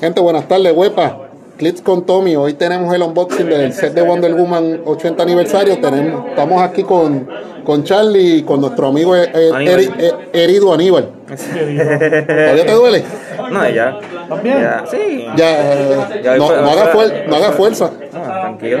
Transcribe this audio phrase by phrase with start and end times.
[0.00, 1.18] Gente, buenas tardes, huepa.
[1.58, 2.36] Clips con Tommy.
[2.36, 5.78] Hoy tenemos el unboxing del set de Wonder Woman 80 aniversario.
[5.78, 7.28] Tenemos, estamos aquí con,
[7.64, 9.78] con Charlie y con nuestro amigo eh, eh, Aníbal.
[9.78, 11.10] Eri- eh, herido Aníbal.
[11.28, 13.04] ¿Todavía te duele?
[13.50, 13.98] No, ya.
[14.30, 14.58] ¿También?
[14.62, 15.26] Ya, sí.
[15.36, 17.90] Ya, eh, Ya, no, fue- no haga fue- fuer- no haga fuerza.
[18.14, 18.78] No, tranquilo.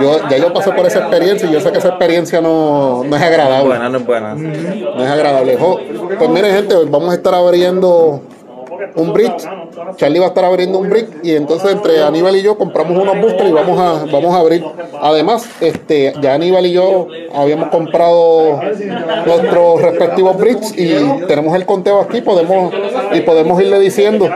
[0.00, 3.16] Yo, ya yo pasé por esa experiencia y yo sé que esa experiencia no, no
[3.16, 3.66] es agradable.
[3.70, 4.34] Buena, no es buena.
[4.36, 5.56] No es agradable.
[5.56, 5.80] Jo,
[6.16, 8.22] Pues miren, gente, vamos a estar abriendo
[8.96, 9.32] un brick.
[9.96, 13.20] Charlie va a estar abriendo un brick y entonces entre Aníbal y yo compramos unos
[13.20, 14.64] boosters y vamos a, vamos a abrir.
[15.00, 18.60] Además, este, ya Aníbal y yo habíamos comprado
[19.26, 20.94] nuestros respectivos bricks y
[21.26, 22.72] tenemos el conteo aquí podemos
[23.12, 24.28] y podemos irle diciendo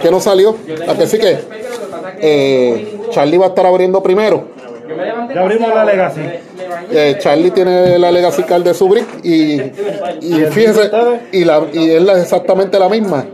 [0.00, 0.56] que nos salió.
[0.88, 1.38] Así que
[2.20, 4.44] eh, Charlie va a estar abriendo primero.
[5.34, 6.20] Ya abrimos la Legacy.
[6.92, 9.54] Eh, Charlie tiene la Legacy Card de su brick y,
[10.20, 10.90] y fíjese,
[11.32, 13.24] y, la, y es la- exactamente la misma.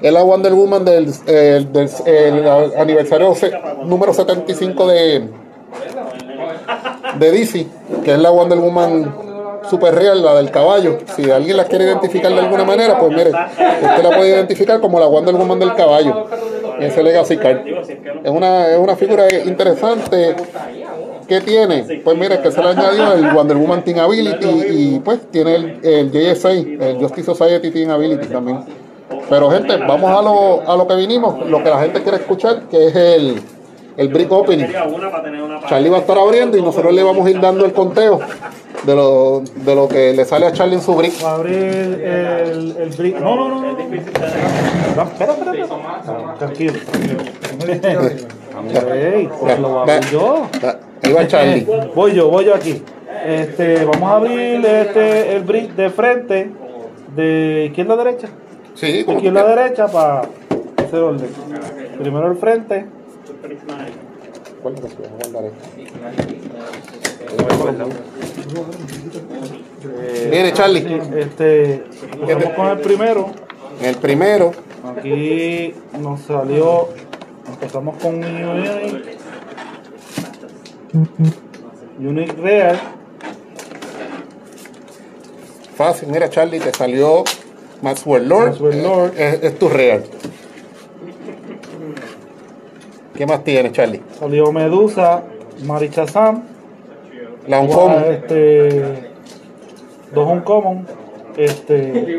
[0.00, 2.46] Es la Wonder Woman del, eh, del el
[2.78, 3.50] aniversario se-
[3.84, 5.28] número 75 de,
[7.18, 7.66] de DC,
[8.04, 9.14] que es la Wonder Woman
[9.68, 10.98] super real, la del caballo.
[11.16, 15.00] Si alguien la quiere identificar de alguna manera, pues mire, usted la puede identificar como
[15.00, 16.26] la Wonder Woman del caballo.
[16.80, 17.62] Ese Legacy Card.
[18.22, 20.36] Es una, es una figura interesante.
[21.26, 22.00] ¿Qué tiene?
[22.04, 25.80] Pues mire, que se le añadió el Wonder Woman Team Ability y pues tiene el,
[25.82, 28.60] el JSA, el Justice Society Team Ability también.
[29.28, 32.62] Pero gente, vamos a lo, a lo que vinimos, lo que la gente quiere escuchar,
[32.70, 33.42] que es el,
[33.96, 34.68] el Brick Opening.
[35.68, 38.20] Charlie va a estar abriendo y nosotros le vamos a ir dando el conteo
[38.84, 41.12] de lo, de lo que le sale a Charlie en su brick.
[41.22, 43.20] Va a abrir el, el brick.
[43.20, 43.60] No, no, no.
[43.60, 43.78] no.
[43.78, 46.34] Espera, espera, espera.
[46.38, 46.72] Tranquilo,
[49.40, 50.46] pues lo hago yo.
[51.02, 51.66] Ahí va Charlie.
[51.94, 52.82] Voy yo, voy yo aquí.
[53.26, 56.50] Este, vamos a abrir este, el brick de frente,
[57.14, 58.28] de izquierda a derecha.
[58.78, 60.20] Sí, De como izquierda a derecha para
[60.76, 61.28] hacer orden.
[61.98, 62.86] Primero el frente.
[64.62, 64.82] ¿Cuál es?
[70.30, 71.84] Mire, Charlie, Este,
[72.20, 73.30] empezamos con el primero.
[73.82, 74.52] el primero,
[74.96, 76.88] Aquí nos salió,
[77.46, 79.16] empezamos con Unique,
[81.98, 82.78] Unique Real,
[85.76, 87.24] fácil, mira Charlie, te salió
[87.82, 89.12] Maxwell Lord, Maxwell Lord.
[89.18, 90.04] Es, es tu real.
[93.16, 94.00] ¿Qué más tiene Charlie?
[94.18, 95.22] salió Medusa,
[95.64, 96.42] Marichazam,
[97.48, 98.04] La Uncommon.
[98.12, 99.10] este,
[100.14, 100.86] dos Uncommon,
[101.36, 102.18] este,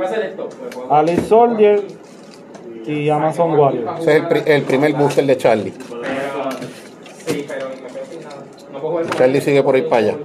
[0.89, 1.83] Alice Soldier
[2.85, 3.95] y Amazon Warrior.
[3.99, 5.73] Ese es el, pri- el primer booster de Charlie.
[9.17, 10.15] Charlie sigue por ir para allá.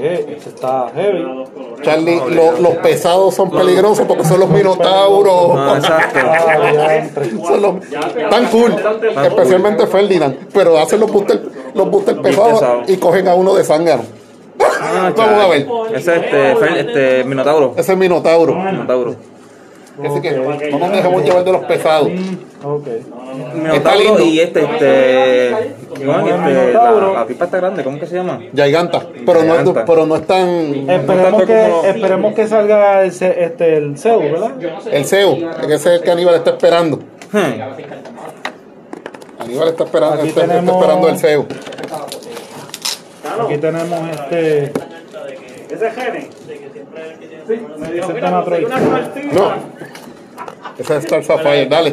[0.00, 1.24] Eh, este está heavy.
[1.84, 5.54] Charlie, lo- los pesados son peligrosos porque son los minotauros.
[5.54, 6.18] No, exacto.
[7.46, 7.74] Son los-
[8.30, 8.74] tan cool,
[9.24, 10.36] especialmente Ferdinand.
[10.52, 11.40] Pero hacen los boosters
[11.74, 14.02] los booster pesados y cogen a uno de zángano.
[14.60, 15.66] Ah, Vamos a ver.
[15.94, 17.74] Ese es este, este Minotauro.
[17.76, 18.54] Ese es Minotauro.
[18.54, 19.14] Minotauro.
[20.02, 22.08] Así que no nos dejemos llevar de los pesados.
[22.64, 22.86] Ok.
[23.54, 24.22] Minotauro lindo.
[24.24, 25.74] y este, este.
[26.04, 26.34] ¿Cómo es?
[26.34, 28.40] Este, la, la pipa está grande, ¿cómo que se llama?
[28.54, 29.02] Giganta.
[29.24, 30.48] Pero no, es, pero no es tan.
[30.90, 34.52] Esperemos que, como- esperemos que salga el, este, el Zeus, ¿verdad?
[34.90, 36.98] El CEO, que ese es el que Aníbal está esperando.
[37.30, 37.60] Hmm.
[39.42, 41.46] Aníbal está esperando, Aquí está, está tenemos- esperando el CEO.
[43.44, 44.72] Aquí tenemos este.
[45.70, 45.90] Ese
[49.32, 49.52] No.
[50.78, 51.66] Ese es Star Sapphire.
[51.66, 51.90] Dale.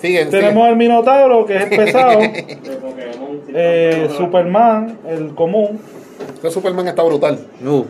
[0.00, 0.68] Siguen, Tenemos siguen.
[0.68, 2.20] el Minotauro, que es el pesado.
[3.54, 5.80] eh, Superman, el común.
[6.38, 7.38] Ese Superman está brutal.
[7.64, 7.84] Uh,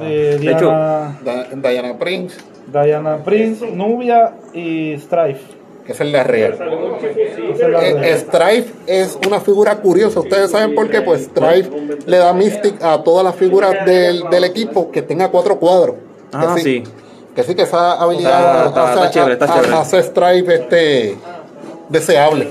[0.00, 1.18] eh, De hecho, Diana,
[1.54, 2.40] Diana Prince,
[2.72, 5.63] Diana Prince, Nubia y Strife.
[5.86, 6.52] Que es el de Real.
[6.54, 10.20] Esa es la Eh, de- Strife es una figura curiosa.
[10.20, 11.02] Ustedes saben por qué.
[11.02, 11.70] Pues Strife
[12.06, 15.96] le da Mystic a todas las figuras del, del equipo que tenga cuatro cuadros.
[16.30, 16.82] Que Ah, sí.
[17.34, 19.74] Que sí, que esa habilidad Está- está- hace, está chévere, está a- chévere.
[19.74, 21.16] hace Strife este,
[21.88, 22.48] deseable.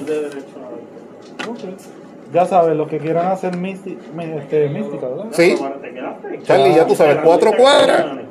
[2.34, 4.02] Ya sabes, los que quieran hacer mística,
[4.38, 5.26] este, mística ¿verdad?
[5.32, 5.56] Sí,
[6.44, 8.06] Charlie, ya tú sabes, cuatro cuadras.
[8.06, 8.24] Le,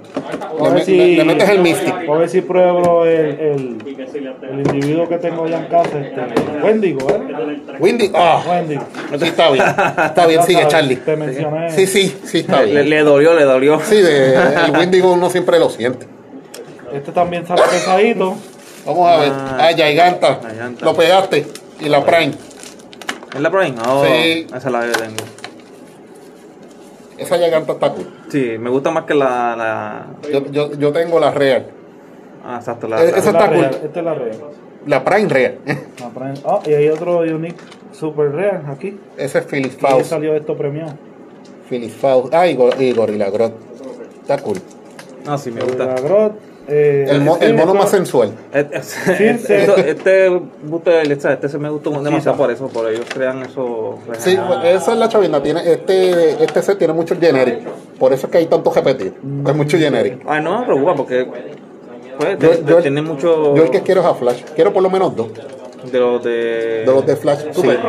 [0.61, 1.95] A ver me- si- le- metes el Mystic.
[2.09, 3.77] A ver si pruebo el, el,
[4.51, 6.21] el individuo que tengo allá en casa, este,
[6.63, 8.11] Wendigo, ¿eh?
[8.15, 8.83] Ah, Wendigo.
[9.19, 9.65] sí, está bien.
[10.05, 10.97] Está bien, Ya sigue Charlie.
[10.97, 11.71] Te mencioné.
[11.71, 12.91] Sí, sí, sí, está le, bien.
[12.91, 13.81] le dolió, le dolió.
[13.81, 16.07] Sí, de, el Windigo uno siempre lo siente.
[16.93, 18.37] Este también sale pesadito.
[18.85, 19.33] Vamos a ver.
[19.33, 19.75] Ah, Ah.
[19.75, 20.41] Giganta.
[20.81, 21.47] Lo pegaste.
[21.81, 22.33] Y la Prime.
[23.35, 23.75] ¿Es la Prime?
[23.87, 24.47] Oh, Sí.
[24.49, 25.17] Esa es la que tengo.
[27.19, 28.07] Esa Giganta está cool.
[28.31, 29.55] Sí, me gusta más que la.
[29.57, 30.07] la...
[30.31, 31.67] Yo, yo, yo tengo la Real.
[32.45, 33.03] Ah, exacto, la.
[33.03, 33.59] Eh, la- esa está cool.
[33.59, 34.37] real, Esta es la real.
[34.87, 35.59] la Prime Rare.
[36.01, 37.61] La Prime- Ah, y hay otro Unique
[37.93, 38.99] Super Rare aquí.
[39.17, 40.11] Ese es Phyllis ¿Qué Faust.
[40.11, 40.95] salió esto premiado?
[41.69, 42.35] Phyllis Faust.
[42.35, 43.53] Ah, y, Go- y Gorilla Grodd.
[44.23, 44.59] Está cool.
[45.27, 45.95] Ah, sí, me La gusta.
[46.03, 46.33] Grot.
[46.69, 48.33] Eh, El, mo- sí, el mono más sensual.
[48.53, 49.73] Este, Sí, este, sí.
[49.87, 50.27] este
[50.71, 52.43] este, este se me gustó demasiado sí.
[52.43, 53.99] por eso, por ellos crean eso.
[54.19, 55.43] Sí, pues, esa es la chavienda.
[55.43, 57.61] Tiene, este, este set tiene mucho generic.
[57.99, 59.13] Por eso es que hay tanto repetido.
[59.45, 60.23] Hay mucho generic.
[60.27, 61.25] Ay, no me preocupa porque
[62.19, 64.43] pues, Yo- de- yo- de- tiene mucho Yo el que quiero es a Flash.
[64.55, 65.29] Quiero por lo menos dos.
[65.91, 67.41] de los de De los de Flash.
[67.51, 67.55] Sí.
[67.61, 67.81] Super.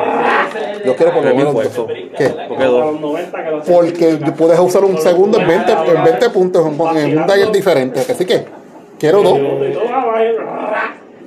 [0.84, 1.86] Yo quiero por lo menos dos.
[2.18, 2.34] ¿Qué?
[2.48, 2.92] Porque A dos.
[2.94, 6.81] los 90 que lo Porque puedes usar un segundo en 20, en 20 puntos en,
[6.81, 8.00] un- en un dial diferente.
[8.00, 8.62] Así que
[9.00, 9.40] quiero dos.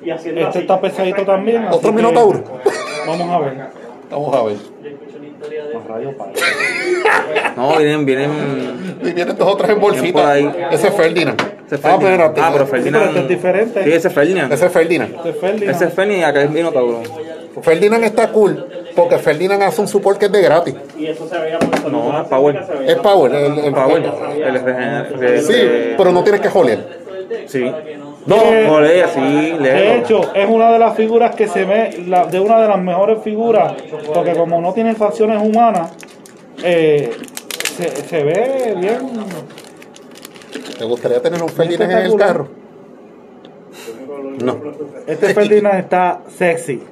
[0.02, 0.58] Y haciendo Este así.
[0.60, 1.66] está pesadito también.
[1.70, 2.42] Otro Minotauro.
[3.06, 3.52] Vamos a ver.
[4.10, 4.56] Vamos a ver.
[7.56, 8.98] No, vienen, vienen.
[9.02, 10.20] Y vienen dos o tres en bolsita.
[10.22, 10.50] por ahí.
[10.70, 11.40] Ese es Ferdinand.
[11.66, 11.98] Ese es Ah.
[12.38, 13.04] Ah, pero Sí, Ferdinand.
[13.04, 13.84] pero este es diferente.
[13.84, 14.52] Sí, ese es Ferdinand.
[14.52, 15.14] Ese es Ferdinand.
[15.16, 15.70] Este es Ferdinand.
[15.76, 17.02] Ese es Ferdinand y acá es Minotauro.
[17.62, 20.74] Ferdinand está cool porque Ferdinand hace un support que es de gratis.
[20.98, 22.64] Y eso se veía por No, es Power.
[22.86, 23.34] Es Power.
[23.34, 24.02] El, el- Power.
[25.22, 25.42] El.
[25.42, 26.48] Sí, pero no tienes que
[27.46, 27.64] Sí.
[28.26, 29.94] No, Eh, Joder, así, De léelo.
[29.94, 33.23] hecho, es una de las figuras que se ve, la- de una de las mejores
[33.23, 33.75] figuras,
[34.12, 35.93] porque como no tiene facciones humanas,
[36.64, 37.11] eh,
[37.76, 38.99] se, se ve bien.
[40.78, 42.49] ¿te gustaría tener un Ferdinand en el carro?
[44.43, 44.58] No.
[45.06, 46.82] Este Ferdinand está sexy.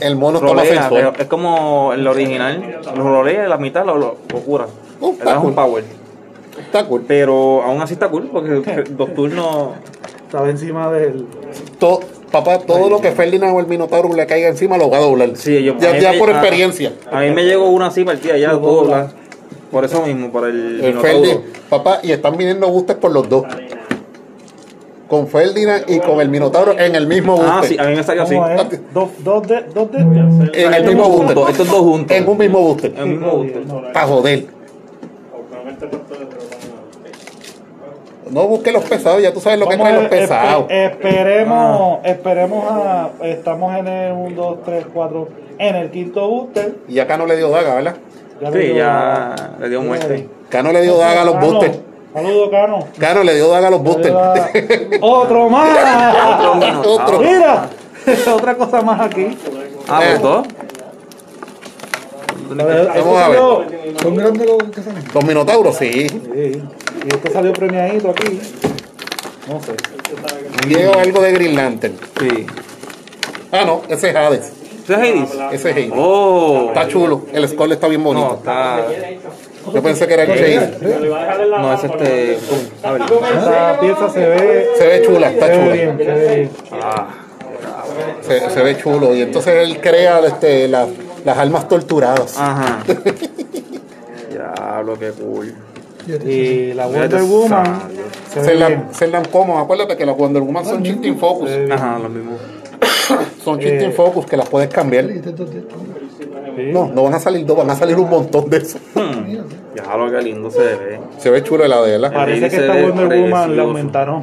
[0.00, 2.80] El mono Rolea, es como el original.
[2.96, 4.66] Lo rolea, la mitad lo, lo, lo cura.
[5.00, 5.84] Un power.
[6.58, 7.04] Está cool.
[7.06, 8.50] Pero aún así está cool porque
[8.90, 9.70] dos turnos.
[10.26, 11.26] Estaba encima del.
[11.78, 12.00] To-
[12.32, 15.30] papá, todo lo que Ferdinand o el Minotauro le caiga encima lo va a doblar.
[15.36, 16.92] Sí, yo, ya ya me- por experiencia.
[17.12, 18.96] A, mí me llegó una así partida ya, Lo todo dobla.
[19.02, 19.24] doblar.
[19.70, 20.94] Por eso mismo, por el, El
[21.68, 23.44] papá, y están viniendo boosters por los dos.
[25.08, 27.68] Con Ferdinand y con el Minotauro en el mismo Ah, booster.
[27.68, 28.34] sí, a mí me salió así.
[28.92, 29.62] Dos, dos de.
[29.74, 29.98] Dos de.
[29.98, 31.34] En el Estos mismo dos booster.
[31.36, 32.16] juntos, estos dos juntos.
[32.16, 32.94] En un mismo booster.
[32.96, 33.62] En un mismo booster.
[33.92, 34.46] Para joder.
[38.30, 40.64] No busques los pesados, ya tú sabes lo que Vamos a los pesados.
[40.68, 43.10] espe- esperemos, esperemos a.
[43.22, 45.28] Estamos en el 1, 2, 3, 4.
[45.58, 46.74] En el quinto booster.
[46.88, 47.96] Y acá no le dio daga, ¿verdad?
[48.40, 50.28] Ya Sí, dio- ya le dio muerte.
[50.48, 51.78] Cano le dio daga a los boosters.
[52.12, 52.78] Saludos, Cano.
[52.98, 54.14] Cano le dio daga a los boosters.
[55.00, 55.68] Otro más.
[56.34, 56.92] Otro Minotauro.
[57.04, 57.18] Otro.
[57.20, 57.66] Mira,
[58.34, 59.36] otra cosa más aquí.
[59.88, 60.18] Ah, Eh.
[62.48, 63.40] Vamos a ver.
[64.00, 65.04] ¿Son grandes los que salen?
[65.12, 66.08] Los Minotauros, sí.
[66.08, 66.62] Sí,
[67.04, 68.40] y este salió premiadito aquí.
[69.48, 69.74] No sé.
[70.68, 71.94] Llega algo de Green Lantern.
[72.18, 72.46] Sí.
[73.52, 74.52] Ah, no, ese es Hades.
[74.84, 75.30] ¿Ese es Hades?
[75.52, 75.92] Ese es Hades.
[75.94, 76.66] Oh.
[76.68, 77.22] Está chulo.
[77.32, 78.34] El skull está bien No, bonito.
[78.38, 78.86] está.
[79.72, 80.78] Yo pensé que era el Chase.
[81.50, 82.38] No, es este.
[82.82, 83.02] A ver.
[83.02, 85.72] Esta pieza se ve, Se ve chula, se está ve chula.
[85.72, 86.50] bien, se ve bien.
[86.72, 87.06] Ah.
[88.22, 89.14] Se, se ve chulo.
[89.14, 90.88] Y entonces él crea este, las,
[91.24, 92.38] las almas torturadas.
[92.38, 92.82] Ajá.
[94.30, 95.54] Diablo, qué cool.
[96.06, 98.00] Y la Wonder Woman sabio.
[98.30, 98.84] se ve Se la, bien.
[98.92, 99.58] se la como.
[99.58, 101.48] Acuérdate que las Wonder Woman son shifting focus.
[101.48, 101.72] Se ve bien.
[101.72, 102.32] Ajá, lo mismo.
[103.44, 105.06] Son shifting focus que las puedes cambiar.
[106.72, 108.80] No, no van a salir dos, van a salir un montón de esos.
[109.74, 111.00] Diablo, qué lindo se ve.
[111.18, 112.02] Se ve chulo la de él.
[112.12, 113.62] Parece que esta Wonder Woman la precioso.
[113.62, 114.22] aumentaron.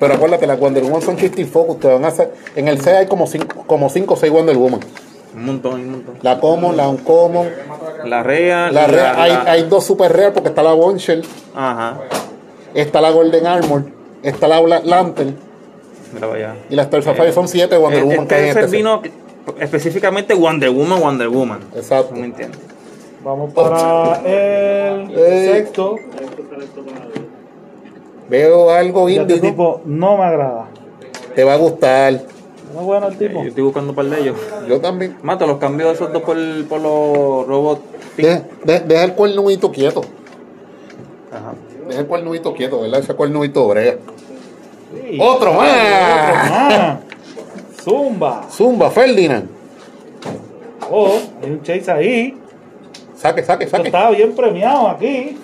[0.00, 1.80] Pero acuérdate, las Wonder Woman son shifting focus.
[1.80, 4.56] Te van a hacer, en el C hay como 5 como cinco o 6 Wonder
[4.56, 4.80] Woman.
[5.34, 6.14] Un montón, un montón.
[6.22, 7.48] La Common, la Uncommon.
[8.04, 8.70] La Rea.
[8.70, 11.24] La Rare- hay, hay dos super rare porque está la Bonshell,
[11.54, 11.98] Ajá.
[12.74, 13.84] está la Golden Armor,
[14.22, 15.36] está la Black Lantern
[16.12, 16.56] Mira para allá.
[16.70, 18.70] y la Star Sapphire son 7 Wonder Eh, Woman este este set.
[18.70, 19.02] vino
[19.58, 21.60] específicamente Wonder Woman, Wonder Woman.
[21.74, 22.14] Exacto.
[22.14, 22.60] ¿No me entiendes?
[23.24, 25.50] Vamos para el Eh.
[25.54, 25.96] sexto.
[28.28, 30.66] Veo algo este tipo no me agrada.
[31.34, 32.20] te va a gustar.
[32.78, 33.42] Es bueno el tipo.
[33.42, 34.36] Yo estoy buscando un par de ellos.
[34.68, 35.16] Yo también.
[35.22, 36.36] Mata, los cambio de esos dos por,
[36.68, 37.80] por los robots.
[38.16, 40.00] Deja, de- deja el cuernudito quieto.
[41.32, 41.54] Ajá.
[41.88, 43.00] Deja el cuernudito quieto, ¿verdad?
[43.00, 43.96] Ese cuernudito brega.
[45.10, 45.18] Sí.
[45.20, 46.98] ¡Otro más!
[47.82, 48.44] Zumba.
[48.50, 49.48] Zumba, Ferdinand.
[50.90, 52.38] Oh, hay un chase ahí.
[53.16, 53.88] Saque, saque, Esto saque.
[53.88, 55.38] estaba bien premiado aquí.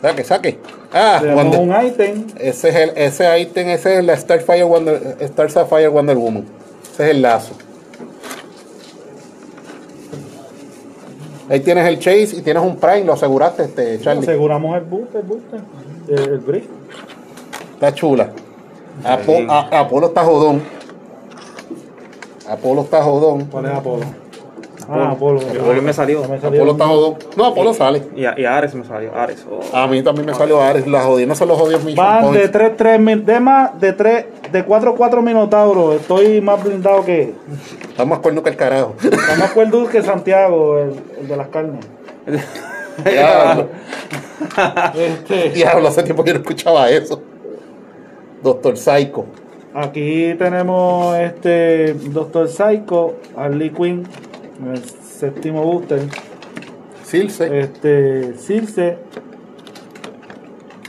[0.00, 0.58] Saque, saque.
[0.96, 2.26] Ah, Wonder- un ítem.
[2.38, 6.44] ese es el, ese ítem, ese es la Starfire Wonder, Star Sapphire Wonder Woman.
[6.92, 7.54] Ese es el lazo.
[11.48, 14.22] Ahí tienes el Chase y tienes un Prime, lo aseguraste, este, Charlie.
[14.22, 15.60] Aseguramos el booster, el booster.
[16.08, 16.64] El, el brick.
[17.74, 18.30] Está chula.
[19.04, 19.50] Apo- Bien.
[19.50, 20.62] a- Apolo está jodón.
[22.48, 23.46] Apolo está jodón.
[23.46, 24.04] ¿Cuál es Apolo?
[24.88, 25.40] Ah, Apolo.
[25.40, 26.20] Apolo me salió.
[26.28, 26.58] Me salió.
[26.60, 27.14] Apolo está jodón.
[27.36, 28.02] No, Apolo sale.
[28.16, 29.14] Y, a- y Ares me salió.
[29.14, 29.44] Ares.
[29.50, 29.76] oh.
[29.76, 30.86] A mí también me salió Ares.
[30.86, 32.52] Las jodidas son los jodidos Mission Van de Points.
[32.52, 35.96] 3 3 min- de más de 3 de 4 4 minotauros.
[35.96, 37.34] Estoy más blindado que
[37.90, 38.94] Está más cuerno que el carajo.
[39.02, 41.84] está más cuerdo que Santiago, el, el de las carnes.
[43.04, 43.68] Diablo.
[44.96, 47.22] Este, Diablo, hace tiempo que no escuchaba eso.
[48.42, 49.24] Doctor Psycho.
[49.74, 54.06] aquí tenemos este Doctor Psycho, Harley Quinn,
[54.62, 56.02] el séptimo booster,
[57.04, 57.60] Silce.
[57.60, 58.98] este Circe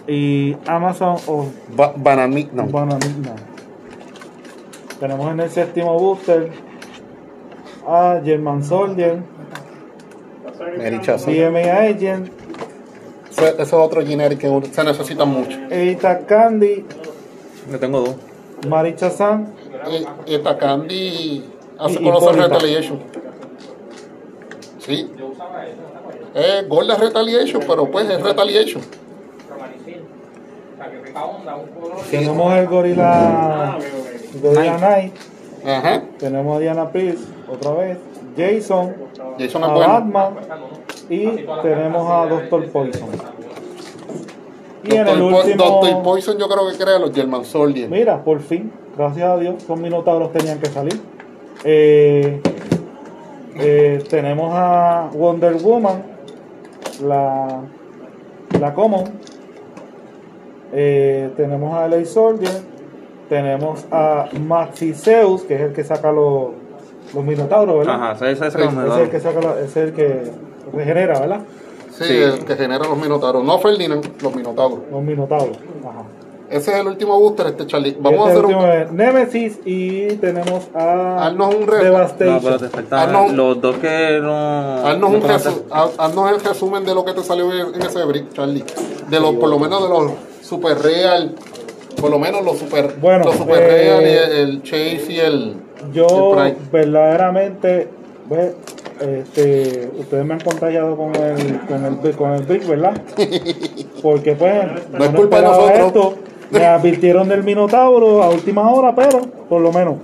[0.07, 2.49] y Amazon of Ba- Banami.
[2.53, 2.65] No.
[2.67, 3.35] Bananina.
[4.99, 6.51] Tenemos en el séptimo booster
[7.87, 9.21] a German Soldier.
[11.25, 12.29] BMA Agent,
[13.29, 15.57] Ese, ese es otro generic que se necesita mucho.
[15.69, 16.85] Eita Candy,
[17.69, 18.15] Yo tengo dos.
[18.69, 19.53] Maricha San,
[20.25, 21.43] Esta Candy
[21.77, 22.35] hace Y- conocer.
[22.37, 22.99] Retaliation.
[24.85, 25.09] Sí.
[26.35, 28.83] Es gorda Retaliation, pero pues es Retaliation.
[32.11, 33.77] tenemos el Gorilla,
[34.41, 35.13] Gorilla Knight,
[35.65, 36.03] Ajá.
[36.19, 37.97] tenemos a Diana Pierce, otra vez,
[38.37, 38.95] Jason,
[39.39, 39.67] Jason a.
[39.67, 40.35] Batman
[41.09, 41.27] y
[41.61, 43.09] tenemos a Doctor Poison.
[44.83, 47.89] Y en el Doctor, último, Doctor Poison yo creo que crea los German Soldier.
[47.89, 50.99] mira, por fin, gracias a Dios, con Minotauros tenían que salir.
[51.63, 52.41] Eh,
[53.55, 56.03] eh, tenemos a Wonder Woman,
[57.03, 57.61] la,
[58.59, 59.03] la Common.
[60.73, 62.51] Eh, tenemos a LA Soldier.
[63.29, 66.49] Tenemos a Maxi Zeus, que es el que saca los,
[67.13, 68.11] los Minotauros, ¿verdad?
[68.11, 70.31] Ajá, ese, es el que saca la- ese es el que
[70.71, 71.39] regenera, ¿verdad?
[71.91, 72.17] Sí, Sí.
[72.21, 73.43] el que genera los Minotauros.
[73.43, 74.79] No Ferdinand, los Minotauros.
[74.91, 75.57] Los Minotauros.
[75.83, 76.03] Ajá.
[76.49, 77.97] Ese es el último booster, este Charlie.
[77.99, 78.65] Vamos a este hacer un.
[78.65, 82.39] es Nemesis y tenemos a Haznos un No, Devastation.
[82.43, 83.29] pero te faltan Ah, no.
[83.33, 84.87] los dos que no.
[84.87, 85.63] Haznos, no un resu-
[85.97, 88.63] haznos el resumen de lo que te salió en, ese brick, Charlie.
[89.09, 90.11] De los, por lo menos de los
[90.41, 91.35] super real.
[91.99, 95.19] Por lo menos los super, Bueno, los super eh, real y el, el Chase y
[95.19, 95.55] el.
[95.93, 96.05] Yo
[96.43, 96.69] el Prime.
[96.71, 97.87] verdaderamente,
[98.29, 98.55] ve,
[98.99, 103.01] este, ustedes me han contagiado con el, con el, con el Brick, ¿verdad?
[104.01, 104.53] Porque pues
[104.91, 105.87] No es culpa de nosotros.
[105.87, 106.15] esto.
[106.51, 109.95] Me advirtieron del Minotauro a última hora, pero por lo menos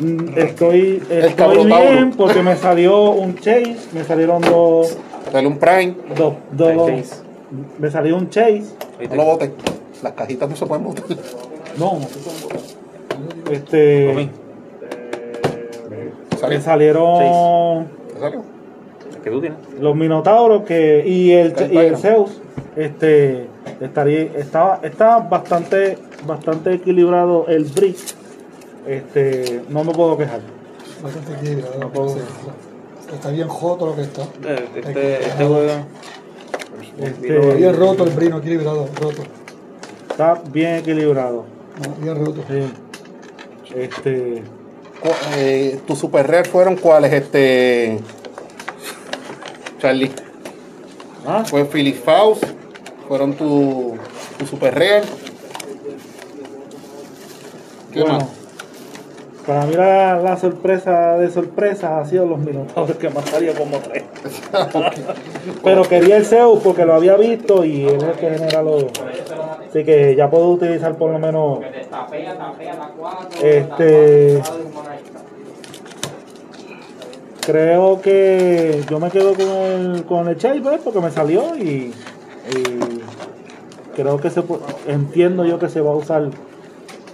[0.00, 4.96] mm, estoy, estoy bien porque me salió un Chase, me salieron dos,
[5.32, 5.94] Dale un Prime.
[6.16, 7.22] dos, dos Chase.
[7.78, 8.64] me salió un Chase.
[9.08, 9.50] No lo botes.
[10.02, 11.04] Las cajitas no se pueden botar.
[11.78, 11.98] No,
[13.50, 14.30] este, Tommy,
[16.38, 16.58] ¿Salió?
[16.58, 18.42] me salieron ¿Te salió?
[19.22, 19.58] que tú tienes.
[19.80, 21.96] los minotauros que y el, y el.
[21.96, 22.40] Zeus
[22.76, 23.46] este
[23.80, 27.96] estaría estaba está bastante bastante equilibrado el brick
[28.86, 30.40] este no me puedo quejar
[31.02, 31.78] Bastante equilibrado.
[31.78, 32.08] No puedo.
[32.08, 32.20] sí.
[33.12, 34.22] Está bien joto lo que está.
[34.22, 35.72] Eh, Este, este juego.
[36.98, 39.22] este, Bien roto el brino, equilibrado, roto.
[40.10, 41.44] está bien equilibrado
[41.86, 42.42] No, bien roto.
[42.48, 42.72] sí.
[43.74, 44.42] este
[45.36, 47.98] eh, ¿Tus super rare fueron cuáles, este.
[49.78, 50.10] Charlie?
[51.26, 52.44] ah, Fue Philip Faust.
[53.08, 53.96] Fueron tu,
[54.38, 55.02] tu super rare.
[57.92, 58.46] ¿Qué bueno, más?
[59.46, 63.54] para mí la, la sorpresa de sorpresas ha sido los minotauros que me han salido
[63.54, 64.02] como tres
[65.62, 68.86] pero quería el Zeus porque lo había visto y él es el que genera los
[69.68, 71.60] así que ya puedo utilizar por lo menos
[73.40, 74.42] este
[77.46, 81.94] creo que yo me quedo con el con el Chase pues, porque me salió y,
[82.50, 82.85] y
[83.96, 84.42] creo que se
[84.86, 86.30] entiendo yo que se va a usar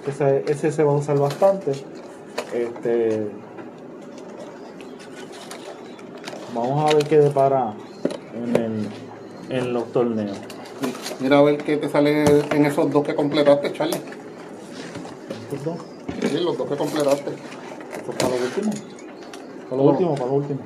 [0.05, 1.73] que se- ese se va a usar bastante.
[2.53, 3.29] Este
[6.55, 7.75] vamos a ver qué depara
[8.35, 8.89] en el
[9.49, 10.37] en los torneos.
[11.21, 14.01] Mira a ver qué te sale en esos dos que completaste, Charlie.
[15.51, 15.77] Estos dos,
[16.31, 17.31] Sí, los dos que completaste.
[17.31, 18.73] esto para lo último.
[19.69, 20.61] Para lo último para lo último.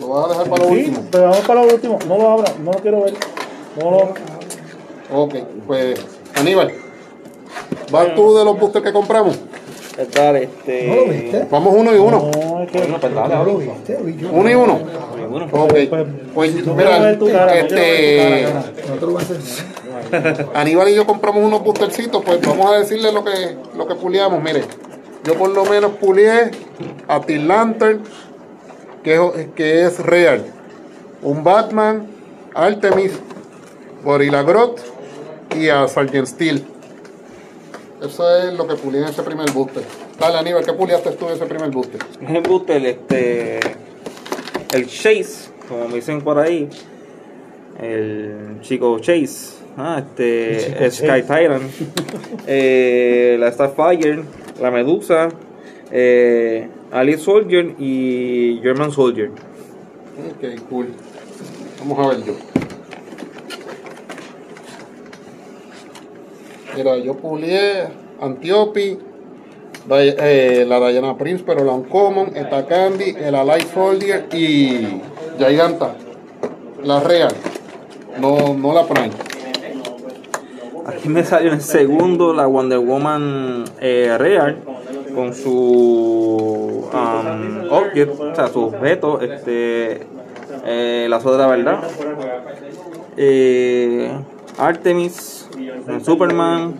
[0.00, 1.02] Lo vas a dejar para lo sí, último.
[1.10, 1.98] pero vamos para lo último.
[2.08, 3.14] No lo abra no lo quiero ver.
[3.82, 3.98] No lo
[5.12, 5.34] Ok,
[5.66, 6.00] pues
[6.34, 6.72] Aníbal.
[7.90, 9.38] ¿Vas tú de los boosters que compramos?
[10.14, 10.86] Dale, este.
[10.88, 11.46] ¿No lo viste?
[11.50, 12.30] Vamos uno y uno.
[12.32, 13.66] no es que Bueno, pues dale, ¿No lo dale.
[13.66, 13.96] viste?
[14.02, 14.78] Oye, yo- Uno y uno.
[15.30, 15.44] Uno.
[15.52, 18.46] Ok, Pues, pues quiero mira, este.
[20.54, 24.42] Aníbal y yo compramos unos boostercitos, pues vamos a decirle lo que, lo que puliamos.
[24.42, 24.62] Mire,
[25.24, 26.50] yo por lo menos pulié
[27.06, 28.00] a Till Lantern,
[29.04, 29.20] que es,
[29.54, 30.44] que es real.
[31.22, 32.06] Un Batman,
[32.54, 33.12] Artemis,
[34.04, 34.78] Gorilla Grodd
[35.56, 36.64] y a Sargent Steel.
[38.02, 39.82] Eso es lo que pulié en ese primer booster.
[40.18, 42.00] Dale, Aníbal, ¿qué puliaste tú en ese primer booster?
[42.20, 43.60] En el booster, este.
[44.72, 46.68] el Chase, como me dicen por ahí,
[47.78, 51.70] el chico Chase, ah, este, Sky Titan,
[52.46, 54.22] eh, la Starfire,
[54.60, 55.28] la Medusa,
[55.90, 59.30] eh, Alice Soldier y German Soldier.
[59.30, 60.88] Ok, cool.
[61.80, 62.49] Vamos a ver yo.
[66.80, 67.88] Mira, yo pulié
[68.22, 68.96] Antiope,
[69.86, 75.02] Day- eh, la Diana Prince, pero la Uncommon, esta Candy, el Alive Soldier y
[75.38, 75.94] Giganta.
[76.82, 77.34] La Real.
[78.18, 79.10] No, no la Prime.
[80.86, 84.56] Aquí me salió en segundo la Wonder Woman eh, Real
[85.14, 90.06] con su um, object, o sea, su objeto, este,
[90.64, 91.80] eh, la verdad.
[93.18, 94.10] Eh,
[94.56, 95.39] Artemis,
[95.88, 96.74] eh, Superman,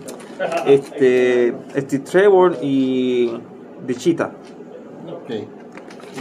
[0.65, 3.31] este, Steve Trevor y
[3.85, 4.31] The Cheetah.
[5.07, 5.29] Ok.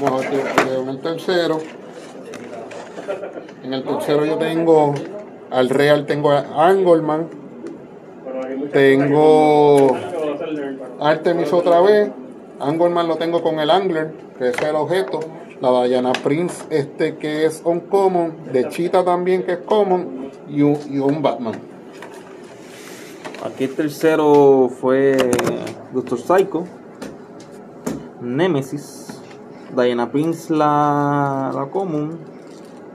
[0.00, 1.58] Vamos a ver en el tercero.
[3.62, 4.94] En el tercero yo tengo
[5.50, 7.28] al Real, tengo a Angleman,
[8.72, 9.96] tengo
[11.00, 12.10] Artemis otra vez,
[12.60, 15.20] Angleman lo tengo con el Angler, que es el objeto,
[15.60, 20.98] la Diana Prince, este que es uncommon, de Cheetah también que es common, un, y
[20.98, 21.69] un Batman.
[23.44, 25.16] Aquí el tercero fue
[25.92, 26.64] Doctor Psycho,
[28.20, 29.18] Nemesis,
[29.74, 32.18] Diana Prince la, la común,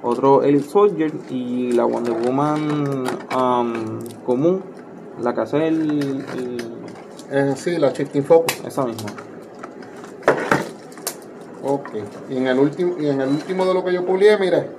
[0.04, 4.62] otro Elite Soldier y la Wonder Woman um, común,
[5.20, 6.76] la que hace el, el-
[7.32, 8.62] Es así, la Shifting Focus.
[8.68, 9.10] esa misma.
[11.64, 11.90] Ok.
[12.30, 14.70] Y en el último, y en el último de lo que yo pulié, mire.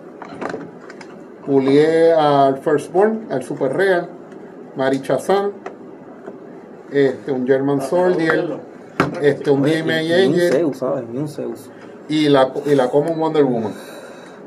[1.44, 4.08] Pulié al Firstborn, al Super Real,
[4.76, 5.52] Marichazan,
[6.92, 8.59] este, un German Soldier,
[9.21, 11.04] este, un DMA Y un Angel Zeus, ¿sabes?
[11.12, 11.71] Y un Zeus.
[12.09, 13.73] y la, y la Common Wonder Woman.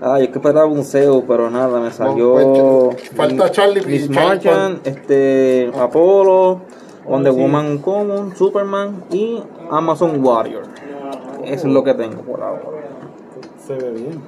[0.02, 2.92] Ay, es que esperaba un Zeus, pero nada, me salió.
[2.92, 6.62] pues, falta Charlie Miss Martian, este, Apollo,
[7.06, 7.40] Wonder sí.
[7.40, 10.64] Woman Common, Superman y Amazon Warrior.
[11.44, 12.62] Eso es lo que tengo por ahora.
[13.66, 14.22] Se ve bien.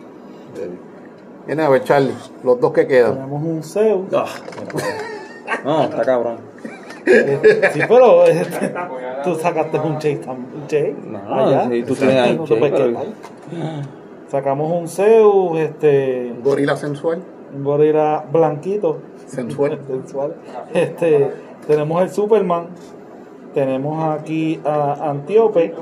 [1.46, 3.16] Viene a ver, Charlie, los dos que quedan.
[3.16, 4.08] Tenemos un Zeus.
[5.66, 6.38] No, está cabrón.
[7.06, 8.74] Sí, pero este,
[9.24, 10.96] tú sacaste un Chase tam- un Chase.
[11.08, 11.68] No, allá.
[11.70, 13.06] sí, tú tienes ahí No Chase, te puedes pero- quedar.
[14.28, 17.22] Sacamos un Zeus, este, Gorila sensual.
[17.54, 19.80] un gorila blanquito, Sensual.
[19.88, 20.36] sensual.
[20.74, 21.32] Este,
[21.68, 22.68] tenemos el Superman,
[23.54, 25.74] tenemos aquí a Antíope.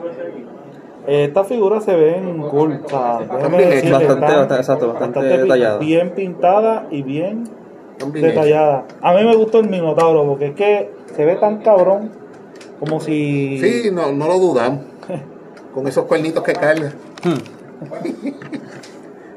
[1.06, 2.80] Estas figuras se ven cool.
[2.80, 5.80] Bastante, están bastante, exacto, bastante pi- detalladas.
[5.80, 7.44] Bien pintadas y bien.
[8.14, 8.86] Detallada.
[9.02, 12.12] A mí me gustó el Minotauro porque es que se ve tan cabrón
[12.80, 13.60] como si.
[13.60, 14.82] Sí, no, no lo dudamos.
[15.74, 16.94] Con esos cuernitos que carga.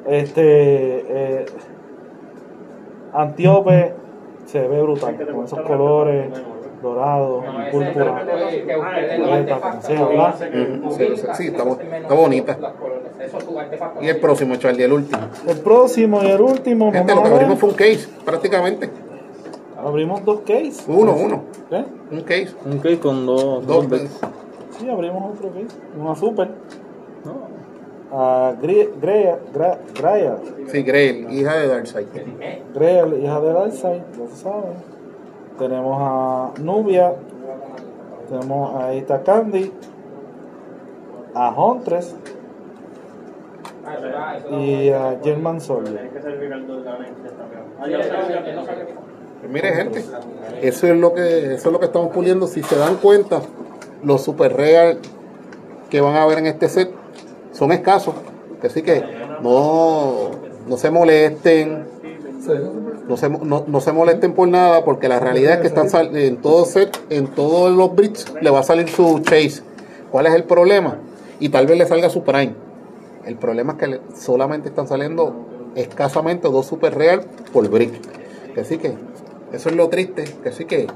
[0.04, 1.04] Este.
[1.08, 1.46] Eh,
[3.12, 3.94] Antíope
[4.46, 6.30] se ve brutal con esos colores
[6.82, 8.24] dorados, púrpura,
[9.16, 10.34] violeta, como sea, ¿verdad?
[10.82, 10.94] Ujú,
[11.34, 12.58] Sí, está, bo- está bonita.
[14.00, 15.22] Y el próximo, Charlie, el último.
[15.46, 18.90] El próximo y el último, Gente, lo que abrimos fue un case, prácticamente.
[19.78, 20.84] Abrimos dos cases.
[20.86, 21.42] Uno, uno.
[21.70, 21.84] ¿Eh?
[22.10, 22.48] Un case.
[22.64, 24.20] Un case con dos, Dos dos veces.
[24.78, 25.66] Sí, abrimos otro case.
[26.00, 26.48] Una super.
[28.14, 30.36] A Gre- Greya, Gra- Graia.
[30.68, 32.06] Sí, Grail, hija de Darkseid.
[32.74, 34.66] Grail, hija de Darkseid, ya se sabe.
[35.62, 37.12] Tenemos a Nubia.
[38.28, 39.72] Tenemos a esta Candy.
[41.34, 42.16] A Huntress.
[44.50, 46.10] Y a German Soldier.
[49.48, 50.04] Mire, gente,
[50.62, 52.48] eso es lo que eso es lo que estamos puliendo.
[52.48, 53.42] Si se dan cuenta,
[54.02, 54.98] los super real
[55.90, 56.90] que van a ver en este set
[57.52, 58.16] son escasos.
[58.64, 59.04] Así que
[59.42, 60.30] no,
[60.66, 61.86] no se molesten,
[63.08, 66.36] no se, no, no se molesten por nada, porque la realidad es que están en
[66.36, 69.62] todo set, en todos los bricks, le va a salir su chase.
[70.10, 70.98] ¿Cuál es el problema?
[71.40, 72.54] Y tal vez le salga su prime.
[73.24, 75.34] El problema es que solamente están saliendo
[75.74, 77.92] escasamente dos super real por brick.
[78.60, 78.94] Así que
[79.52, 80.24] eso es lo triste.
[80.46, 80.86] Así que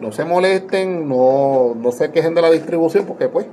[0.00, 3.46] no se molesten, no, no se quejen de la distribución, porque pues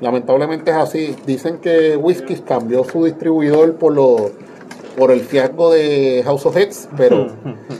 [0.00, 1.16] lamentablemente es así.
[1.26, 4.30] Dicen que Whiskey cambió su distribuidor por lo,
[4.96, 7.28] por el fiasco de House of Heads, pero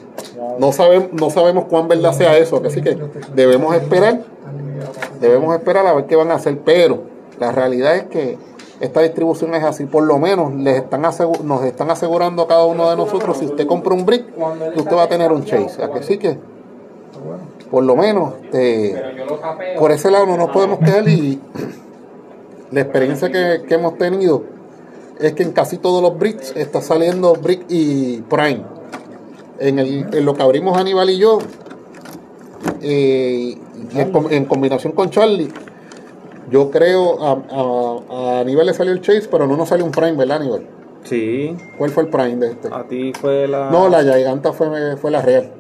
[0.59, 2.63] no sabemos, no sabemos cuán verdad sea eso.
[2.65, 2.97] Así que
[3.35, 4.21] debemos esperar,
[5.21, 7.03] debemos esperar a ver qué van a hacer, pero
[7.39, 8.39] la realidad es que
[8.81, 12.91] esta distribución es así, por lo menos les están nos están asegurando a cada uno
[12.91, 14.27] de nosotros, si usted compra un brick,
[14.75, 15.83] que usted va a tener un chase.
[15.83, 16.39] ¿A que?
[17.71, 19.01] Por lo menos, este,
[19.79, 21.41] por ese lado no nos podemos quedar y
[22.73, 24.43] la experiencia que, que hemos tenido
[25.21, 28.63] es que en casi todos los bricks está saliendo brick y prime.
[29.59, 31.39] En, el, en lo que abrimos Aníbal y yo,
[32.81, 33.57] eh,
[33.93, 35.49] y en, com- en combinación con Charlie,
[36.51, 39.93] yo creo a, a, a Aníbal le salió el Chase, pero no nos salió un
[39.93, 40.67] prime, ¿verdad, Aníbal?
[41.05, 42.69] Sí, ¿Cuál fue el prime de este?
[42.73, 43.71] a ti fue la.
[43.71, 45.51] No, la Giganta fue, fue la real.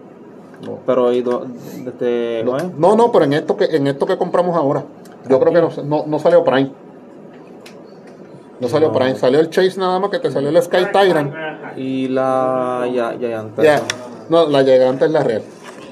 [0.87, 1.45] Pero ahí do-
[1.87, 2.65] este, ¿cómo es?
[2.79, 4.85] No, no, pero en esto que en esto que compramos ahora,
[5.29, 6.71] yo creo que no, no, no salió Prime.
[8.63, 11.35] No salió Prime, salió el Chase nada más que te salió el Sky Tyrant.
[11.77, 12.89] Y la.
[12.95, 13.63] Ya, ya, ya.
[13.63, 13.83] Ya,
[14.29, 15.43] no, la Giganta es la real.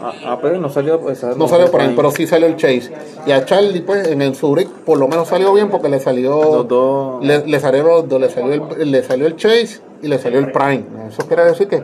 [0.00, 1.10] Ah, ah, pero no salió.
[1.10, 2.92] esa No salió Prime, pero sí salió el Chase.
[3.26, 6.40] Y a Charlie, pues, en el Zurich, por lo menos salió bien porque le salió.
[6.58, 7.24] Los dos.
[7.24, 10.38] Le, le salieron los dos, le salió, el, le salió el Chase y le salió
[10.38, 10.84] el Prime.
[11.08, 11.82] Eso quiere decir que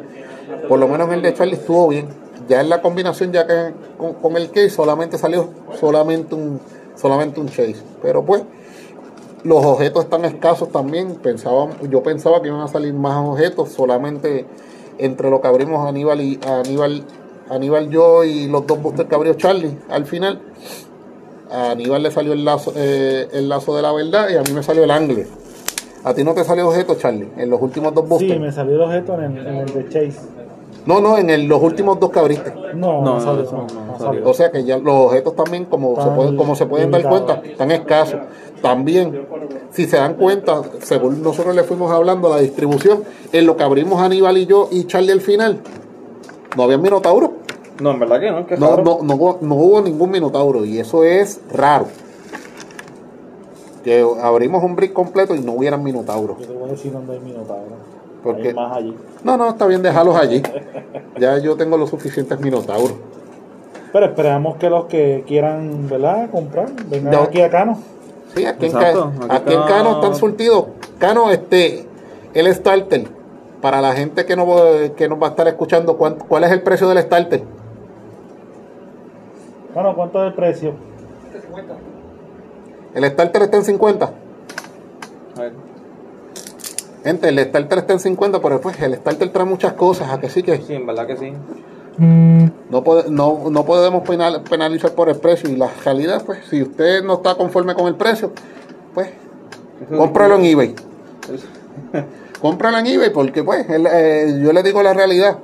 [0.68, 2.07] por lo menos en el de Charlie estuvo bien.
[2.49, 6.61] Ya en la combinación, ya que con, con el Case solamente salió solamente un,
[6.94, 7.83] solamente un Chase.
[8.03, 8.44] Pero pues,
[9.46, 11.14] los objetos están escasos también.
[11.16, 14.44] Pensaba, yo pensaba que iban a salir más objetos, solamente
[14.98, 17.04] entre lo que abrimos Aníbal y Aníbal,
[17.48, 20.40] Aníbal yo y los dos boosters que abrió Charlie al final.
[21.50, 24.52] A Aníbal le salió el lazo, eh, el lazo de la verdad y a mí
[24.52, 25.26] me salió el Angler.
[26.04, 27.28] ¿A ti no te salió objeto, Charlie?
[27.37, 28.32] En los últimos dos boosters.
[28.32, 30.20] Sí, me salió el objeto en el, en el de Chase.
[30.87, 32.53] No, no, en el- los últimos dos que abriste.
[32.75, 33.42] No, no, No, salió.
[33.51, 34.29] no, No, salió.
[34.29, 37.42] O sea que ya los objetos también, como se pueden, como se pueden dar cuenta,
[37.44, 38.20] están escasos.
[38.62, 39.27] También,
[39.72, 44.01] si se dan cuenta, según nosotros le fuimos hablando, la distribución, en lo que abrimos
[44.01, 45.61] Aníbal y yo y Charlie al final,
[46.57, 47.33] no había minotauro.
[47.81, 48.83] No, en verdad que no, que No, raro.
[48.83, 51.87] no, no, hubo- no hubo ningún minotauro y eso es raro.
[53.85, 56.38] Que abrimos un brick completo y no hubieran minotauros.
[56.40, 57.95] Yo te voy a decir dónde hay minotauro.
[58.27, 58.49] ¿Por qué?
[58.49, 58.97] Hay más allí.
[59.25, 60.43] No, no, está bien dejarlos allí.
[61.19, 62.93] Ya yo tengo los suficientes minotauros.
[63.91, 66.29] Pero esperamos que los que quieran, ¿verdad?
[66.31, 67.23] Comprar, vengan No.
[67.23, 67.79] aquí a Cano.
[68.35, 70.67] Sí, aquí, Exacto, en, aquí aquí en Cano están surtidos.
[70.99, 71.87] Cano, este,
[72.35, 73.09] el starter.
[73.62, 74.47] Para la gente que, no,
[74.95, 77.43] que nos va a estar escuchando, ¿cuán- ¿cuál es el precio del starter?
[79.73, 80.73] Bueno, ¿cuánto es el precio?
[82.95, 84.05] El starter está en 50.
[85.37, 85.53] A ver.
[87.07, 90.29] Gente, el starter está en 50, pero pues el starter trae muchas cosas, a que
[90.29, 91.33] sí que Sí, en verdad que sí.
[91.99, 95.49] no, pode- no, no podemos penal- penalizar por el precio.
[95.49, 98.33] Y la realidad, pues, si usted no está conforme con el precio,
[98.92, 99.09] pues,
[99.88, 100.75] Eso- cómpralo en eBay.
[101.33, 101.47] eso-
[102.42, 105.38] Cómpralo en eBay porque pues el- eh, yo le digo la realidad.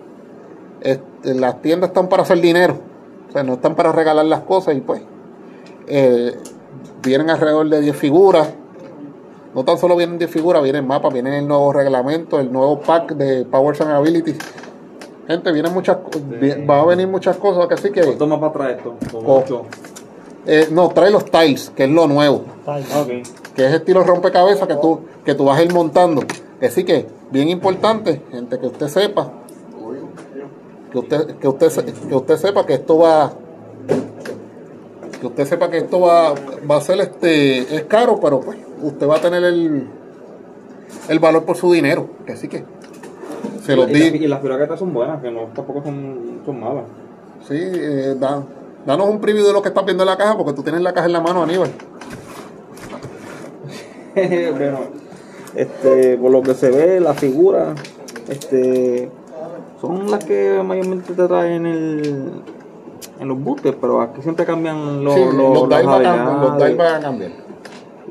[0.80, 2.76] Este, las tiendas están para hacer dinero.
[3.28, 5.00] O sea, no están para regalar las cosas y pues
[5.86, 6.36] eh,
[7.02, 8.48] vienen alrededor de 10 figuras.
[9.54, 13.12] No tan solo vienen 10 figuras, vienen mapas, vienen el nuevo reglamento, el nuevo pack
[13.14, 14.38] de Powers and Abilities.
[15.26, 15.98] Gente, vienen muchas
[16.40, 18.94] vi- va a venir muchas cosas que así que ¿Cuánto más para traer esto?
[19.12, 19.44] Co-
[20.46, 22.44] eh, no, trae los tiles, que es lo nuevo.
[22.60, 22.84] Está ahí.
[23.00, 23.54] Ok.
[23.54, 26.22] que es estilo rompecabezas que tú, que tú vas a ir montando.
[26.60, 29.30] Así que, bien importante, gente, que usted sepa,
[30.90, 31.68] que usted, que usted,
[32.08, 33.32] que usted sepa que esto va,
[35.20, 36.34] que usted sepa que esto va,
[36.68, 39.86] va a ser este, es caro, pero pues, usted va a tener el,
[41.08, 42.08] el valor por su dinero.
[42.32, 42.64] Así que,
[43.64, 44.16] se los digo.
[44.16, 46.84] y las figuritas son buenas, que no tampoco son, son malas.
[47.48, 48.42] Sí, eh, da-
[48.86, 50.92] danos un preview de lo que estás viendo en la caja, porque tú tienes la
[50.92, 51.70] caja en la mano, Aníbal.
[54.14, 54.78] bueno,
[55.54, 57.78] este, por lo que se ve, las figuras,
[58.28, 59.10] este,
[59.80, 62.30] son las que mayormente te traen el,
[63.20, 66.56] en los boosters, pero aquí siempre cambian los, Sí, los, los los habilidades.
[66.58, 67.30] dial van a cambiar.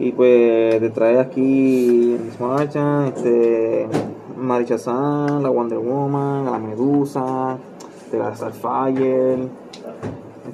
[0.01, 3.87] Y pues te trae aquí Miss Marcha, este,
[4.35, 7.57] Maricha San, la Wonder Woman, la Medusa,
[8.03, 9.37] este, la Starfire,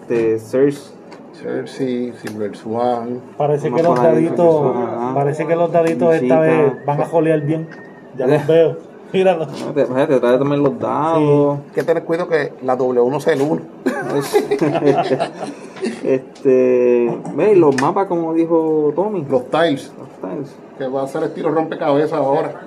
[0.01, 0.97] este, Cersei.
[1.33, 3.21] Cersei, Silver Swan.
[3.37, 4.75] Parece que los daditos,
[5.15, 7.69] parece que los daditos esta vez van a jolear bien.
[8.17, 8.75] Ya los veo.
[9.13, 9.47] Míralo.
[9.47, 11.59] Te, te trae también los dados.
[11.69, 13.61] Hay que tener cuidado que la W no sea el 1.
[16.03, 19.25] este, ve, y los mapas como dijo Tommy.
[19.29, 20.55] Los tiles, Los tiles.
[20.77, 22.61] que va a ser estilo rompecabezas ahora.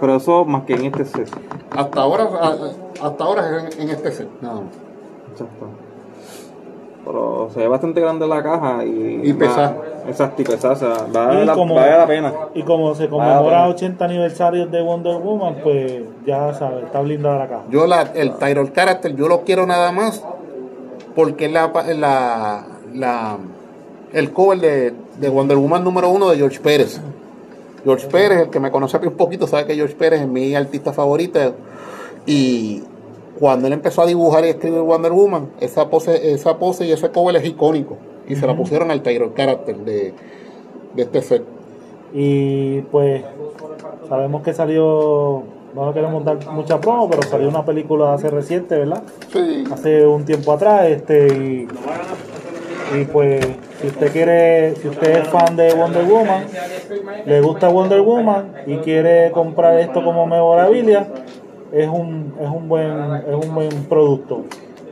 [0.00, 1.28] Pero eso más que en este set.
[1.76, 2.28] Hasta ahora,
[3.02, 4.28] hasta ahora es en, en este set.
[4.40, 4.72] Nada más.
[5.32, 5.66] Exacto.
[7.04, 9.22] Pero se ve bastante grande la caja y.
[9.24, 9.74] Y pesada.
[10.06, 10.74] Exacto, y pesada.
[10.74, 12.32] O sea, vale, Y la, como- vale la pena.
[12.54, 13.68] Y como se conmemora bueno.
[13.70, 17.62] 80 aniversarios de Wonder Woman, pues ya sabes, está blindada la caja.
[17.70, 20.22] Yo la, el Tyrol Character, yo lo quiero nada más
[21.14, 23.38] porque la, la, la,
[24.12, 27.00] el cover de, de Wonder Woman número uno de George Pérez.
[27.84, 30.54] George Pérez, el que me conoce aquí un poquito, sabe que George Pérez es mi
[30.54, 31.54] artista favorito.
[32.26, 32.82] Y
[33.38, 37.10] cuando él empezó a dibujar y escribir Wonder Woman, esa pose, esa pose y ese
[37.10, 37.96] cover es icónico.
[38.28, 40.12] Y se la pusieron al Tyrol Character de,
[40.94, 41.42] de este set.
[42.12, 43.24] Y pues
[44.08, 45.42] sabemos que salió,
[45.74, 49.02] no queremos dar mucha promo, pero salió una película hace reciente, ¿verdad?
[49.32, 49.64] Sí.
[49.72, 51.68] Hace un tiempo atrás, este, y,
[52.98, 53.46] y pues,
[53.80, 56.44] si usted quiere, si usted es fan de Wonder Woman,
[57.24, 61.06] le gusta Wonder Woman y quiere comprar esto como memorabilia,
[61.72, 64.42] es un, es un buen, es un buen producto.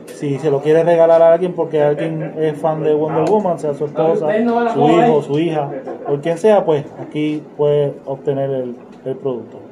[0.07, 3.73] Si se lo quiere regalar a alguien porque alguien es fan de Wonder Woman, sea
[3.73, 4.27] su esposa,
[4.73, 5.69] su hijo, su hija,
[6.07, 9.68] o quien sea, pues aquí puede obtener el, el producto.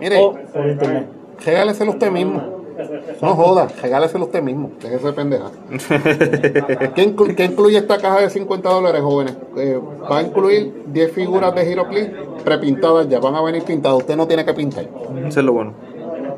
[0.00, 1.06] Mire, O por internet.
[1.44, 2.56] regáleselo usted mismo.
[3.22, 4.70] No joda, regáleselo usted mismo.
[4.82, 5.50] Déjese de pendeja.
[6.94, 9.34] ¿Qué, inclu- qué incluye esta caja de 50 dólares, jóvenes?
[9.56, 9.80] Eh,
[10.10, 12.10] va a incluir 10 figuras de Heroclix
[12.44, 13.18] prepintadas ya.
[13.18, 13.98] Van a venir pintadas.
[13.98, 14.86] Usted no tiene que pintar.
[15.26, 15.72] Eso es lo bueno.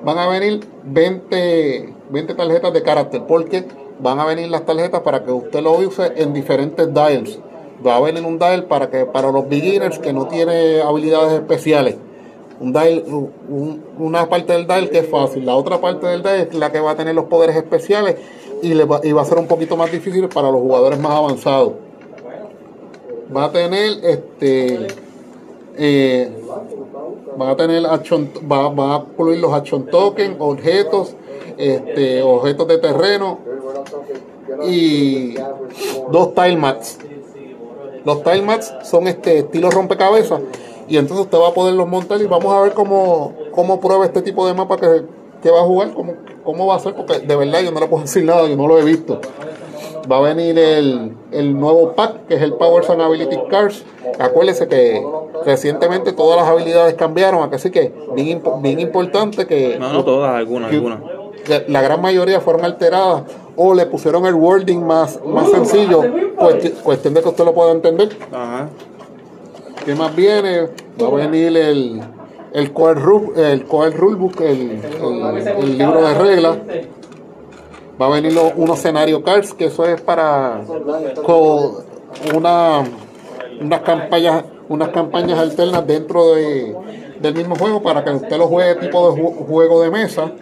[0.04, 3.22] Van a venir 20, 20 tarjetas de carácter.
[3.26, 3.64] Porque
[3.98, 7.40] van a venir las tarjetas para que usted lo use en diferentes dials.
[7.84, 11.96] Va a venir un dial para que para los beginners que no tiene habilidades especiales.
[12.60, 16.40] Un dial, un- una parte del dial que es fácil, la otra parte del dial
[16.40, 18.16] es la que va a tener los poderes especiales
[18.62, 21.12] y, le va, y va a ser un poquito más difícil para los jugadores más
[21.12, 21.74] avanzados.
[23.34, 24.86] Va a tener este
[25.76, 26.32] eh,
[27.40, 31.14] va a tener va, va a incluir los action tokens, objetos,
[31.56, 33.38] este, objetos de terreno
[34.66, 35.34] y
[36.10, 36.98] dos tile mats.
[38.04, 40.40] Los tile mats son este estilo rompecabezas
[40.88, 44.22] y entonces usted va a poderlos montar y vamos a ver cómo, cómo prueba este
[44.22, 45.02] tipo de mapa que,
[45.42, 47.86] que va a jugar, cómo, cómo va a ser, porque de verdad yo no le
[47.86, 49.20] puedo decir nada, yo no lo he visto.
[50.10, 53.84] Va a venir el, el nuevo pack, que es el Powers and Ability Cards.
[54.18, 55.04] Acuérdese que
[55.44, 60.72] recientemente todas las habilidades cambiaron, así que bien, bien importante que No, no todas, algunas,
[60.72, 61.00] algunas.
[61.68, 63.24] la gran mayoría fueron alteradas
[63.56, 66.00] o le pusieron el wording más, más sencillo,
[66.36, 68.16] cuesti- cuestión de que usted lo pueda entender.
[68.32, 68.68] Ajá.
[69.88, 70.68] ¿Qué más viene?
[71.00, 71.98] Va a venir el,
[72.52, 76.58] el Core Rule, el core Rulebook, el, el- el libro de reglas.
[77.98, 80.60] Va a venir unos escenario cards, que eso es para
[81.24, 81.76] con
[82.36, 82.84] una,
[83.62, 86.76] unas campañas unas campañas alternas dentro de,
[87.22, 90.32] del mismo juego para que usted lo juegue tipo de ju- juego de mesa.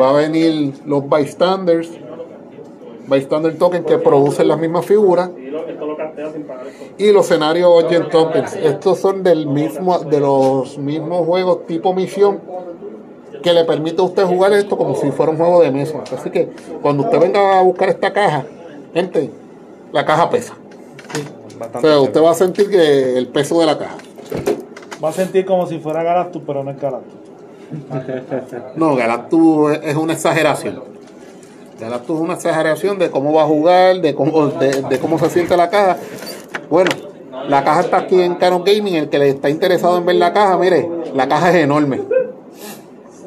[0.00, 1.90] Va a venir los bystanders,
[3.06, 5.28] bystander token que producen las mismas figuras
[6.98, 8.54] Y los escenarios Origin Tokens.
[8.56, 12.40] Estos son del mismo, de los mismos juegos tipo misión
[13.42, 16.02] que le permite a usted jugar esto como si fuera un juego de mesa.
[16.12, 16.50] Así que
[16.82, 18.44] cuando usted venga a buscar esta caja,
[18.92, 19.30] gente,
[19.92, 20.54] la caja pesa.
[20.54, 21.88] O Bastante.
[21.88, 23.96] sea, usted va a sentir que el peso de la caja.
[25.02, 27.14] Va a sentir como si fuera Galactus, pero no es Galactus.
[28.76, 30.95] No, Galactus es una exageración.
[31.80, 35.28] Galactus es una exageración de cómo va a jugar, de cómo, de, de cómo se
[35.30, 35.98] siente la caja.
[36.70, 36.90] Bueno,
[37.48, 38.94] la caja está aquí en Canon Gaming.
[38.94, 42.00] El que le está interesado en ver la caja, mire, la caja es enorme.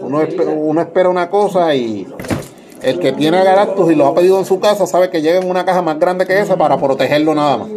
[0.02, 2.08] Uno, espe- uno espera una cosa y
[2.82, 5.40] el que tiene a Galactus y lo ha pedido en su casa sabe que llega
[5.40, 7.68] en una caja más grande que esa para protegerlo nada más.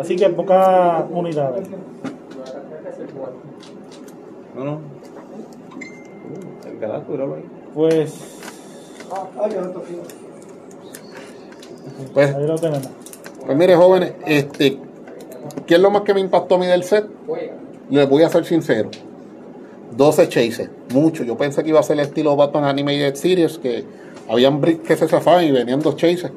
[0.00, 1.68] Así que pocas unidades.
[4.56, 4.78] No, no.
[6.66, 7.44] El Galactus, ahí.
[7.74, 8.31] Pues
[12.14, 12.88] Pues, ahí lo tenemos.
[13.44, 14.78] pues mire, jóvenes, este,
[15.66, 17.06] ¿qué es lo más que me impactó a mí del set?
[17.90, 18.90] Les voy a ser sincero.
[19.96, 21.22] 12 chases, mucho.
[21.24, 23.84] Yo pensé que iba a ser el estilo Batman Animated Series, que
[24.28, 26.30] habían bricks que se zafaban y venían dos chases.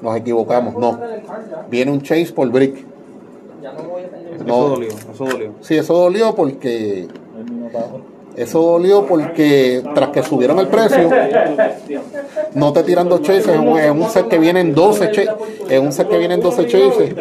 [0.00, 0.98] Nos equivocamos, no.
[1.70, 2.76] Viene un chase por brick.
[4.34, 4.68] Eso No.
[4.68, 5.52] dolió, eso dolió.
[5.60, 7.06] Sí, eso dolió porque.
[8.36, 11.10] Eso dolió porque tras que subieron el precio,
[12.54, 15.34] no te tiran dos chases en un, set que vienen 12 chases,
[15.68, 17.14] en un set que vienen 12 chases,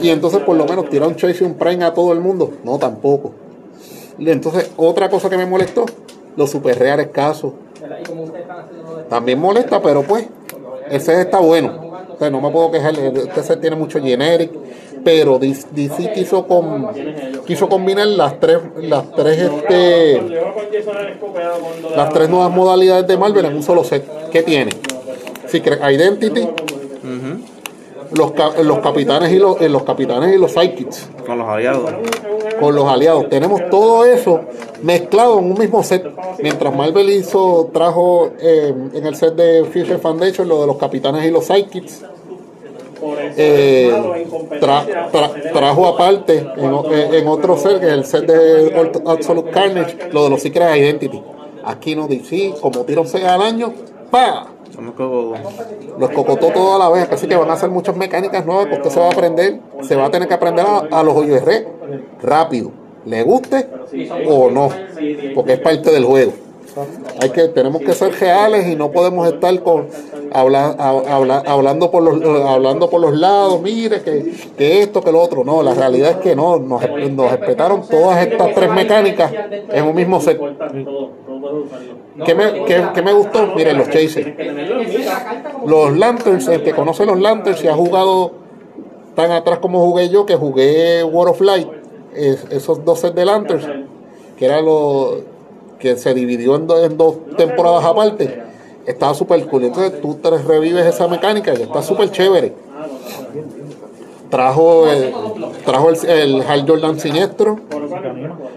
[0.00, 2.52] y entonces por lo menos tira un chase y un prime a todo el mundo.
[2.64, 3.32] No, tampoco.
[4.18, 5.86] Y entonces, otra cosa que me molestó,
[6.36, 7.52] los super reales escasos.
[9.08, 10.26] También molesta, pero pues,
[10.90, 11.88] ese está bueno.
[12.20, 14.50] No me puedo quejar, este set tiene mucho generic,
[15.08, 16.88] pero DC quiso, con,
[17.46, 23.56] quiso combinar las tres, las tres, este, las la- tres nuevas modalidades de Marvel en
[23.56, 24.04] un solo set.
[24.30, 24.70] ¿Qué tiene?
[25.46, 27.40] Secret Identity, Ujú.
[28.12, 31.90] los, ca- los capitanes y los, eh, los capitanes y los sidekicks Con los aliados.
[32.60, 33.30] con los aliados.
[33.30, 34.42] Tenemos todo eso
[34.82, 36.04] mezclado en un mismo set.
[36.42, 41.24] Mientras Marvel hizo, trajo eh, en el set de Future Foundation lo de los capitanes
[41.24, 42.02] y los sidekicks.
[43.36, 43.92] Eh,
[44.60, 49.50] tra- tra- trajo aparte en, eh, en otro set, que es el set de Absolute
[49.50, 51.22] Carnage, lo de los Secret Identity.
[51.64, 53.72] Aquí no dice, como tiro 6 al año,
[54.10, 54.48] ¡pa!
[55.98, 58.90] Los cocotó toda la vez, así que van a hacer muchas mecánicas nuevas que usted
[58.90, 61.66] se va a aprender, se va a tener que aprender a, a los OIR
[62.22, 62.70] rápido.
[63.04, 63.66] le guste
[64.28, 64.68] o no,
[65.34, 66.32] porque es parte del juego.
[67.20, 69.88] Hay que, tenemos que ser reales y no podemos estar con
[70.32, 75.20] habla- habla- hablando por los hablando por los lados, mire que, que esto, que lo
[75.20, 75.44] otro.
[75.44, 79.32] No, la realidad es que no, nos, nos respetaron todas estas tres mecánicas
[79.70, 80.38] en un mismo set.
[82.24, 83.46] ¿Qué me, qué- me gustó?
[83.54, 84.28] Miren, los chasers.
[85.66, 88.32] Los Lanterns, el que conoce los Lanterns y ha jugado
[89.14, 91.68] tan atrás como jugué yo, que jugué World of Light,
[92.14, 93.66] es- esos dos sets de Lanterns,
[94.36, 95.18] que era lo
[95.78, 98.42] que se dividió en, do- en dos temporadas aparte,
[98.86, 99.64] estaba súper cool.
[99.64, 102.54] Entonces tú te revives esa mecánica y está súper chévere.
[104.30, 105.14] Trajo el,
[105.64, 107.60] trajo el, el Hal Jordan Siniestro,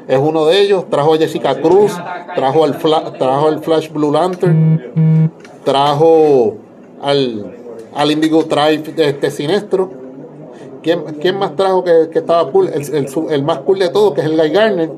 [0.07, 0.89] es uno de ellos.
[0.89, 1.93] Trajo a Jessica Cruz,
[2.35, 5.31] trajo al, Fla- trajo al Flash Blue Lantern,
[5.63, 6.55] trajo
[7.01, 7.55] al,
[7.95, 9.89] al Indigo Tribe este Sinestro.
[10.83, 12.67] ¿Quién, quién más trajo que, que estaba cool?
[12.73, 14.91] El, el el más cool de todos, que es el Guy Garner.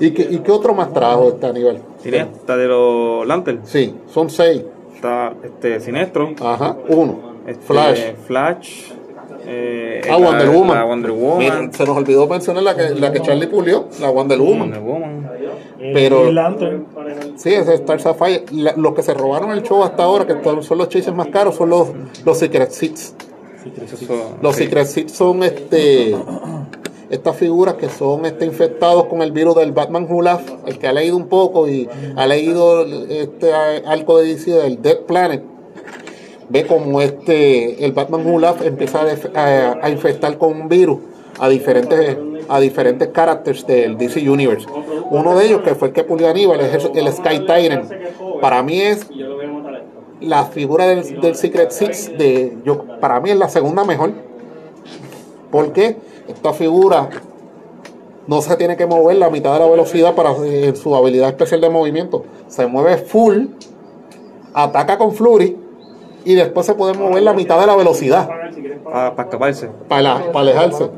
[0.00, 1.80] ¿Y qué, ¿Y qué otro más trajo este Aníbal?
[2.02, 3.68] Tiene esta de los Lanterns.
[3.68, 4.62] Sí, son seis.
[4.94, 6.30] Está este Sinestro.
[6.40, 7.18] Ajá, uno.
[7.46, 8.00] este, Flash.
[8.26, 8.90] Flash.
[9.48, 10.76] eh, Ah, la- Wonder Woman.
[10.76, 11.38] La Wonder Woman.
[11.38, 14.60] Mira, se nos olvidó mencionar la que, la que Charlie pulió, la Wonder Woman.
[14.70, 15.30] Wonder Woman.
[15.78, 16.86] Pero- Lantern.
[17.36, 18.44] Sí, es Star Sapphire.
[18.52, 21.54] La- los que se robaron el show hasta ahora, que son los chases más caros,
[21.56, 21.88] son los,
[22.24, 23.14] los Secret Seats.
[24.42, 24.64] Los sí.
[24.64, 26.14] Secret Seats son este
[27.10, 30.92] estas figuras que son este, infectados con el virus del Batman Laugh, el que ha
[30.92, 35.42] leído un poco y ha leído este arco de DC del Dead Planet,
[36.48, 39.02] ve como este el Batman Laugh empieza
[39.34, 40.98] a, a- infectar con un virus
[41.38, 42.16] a diferentes
[42.48, 44.66] a diferentes characters del DC Universe.
[45.10, 47.90] Uno de ellos que fue el que pulió Aníbal es el, Sky Tyrant.
[48.40, 49.06] Para mí es
[50.20, 54.12] la figura del, del Secret Six de yo para mí es la segunda mejor
[55.50, 55.96] porque
[56.28, 57.08] esta figura
[58.26, 61.60] no se tiene que mover la mitad de la velocidad para eh, su habilidad especial
[61.60, 63.46] de movimiento se mueve full
[64.52, 65.56] ataca con Flurry
[66.24, 68.28] y después se puede mover la mitad de la velocidad
[68.84, 69.70] Para escaparse.
[69.88, 70.90] para, para alejarse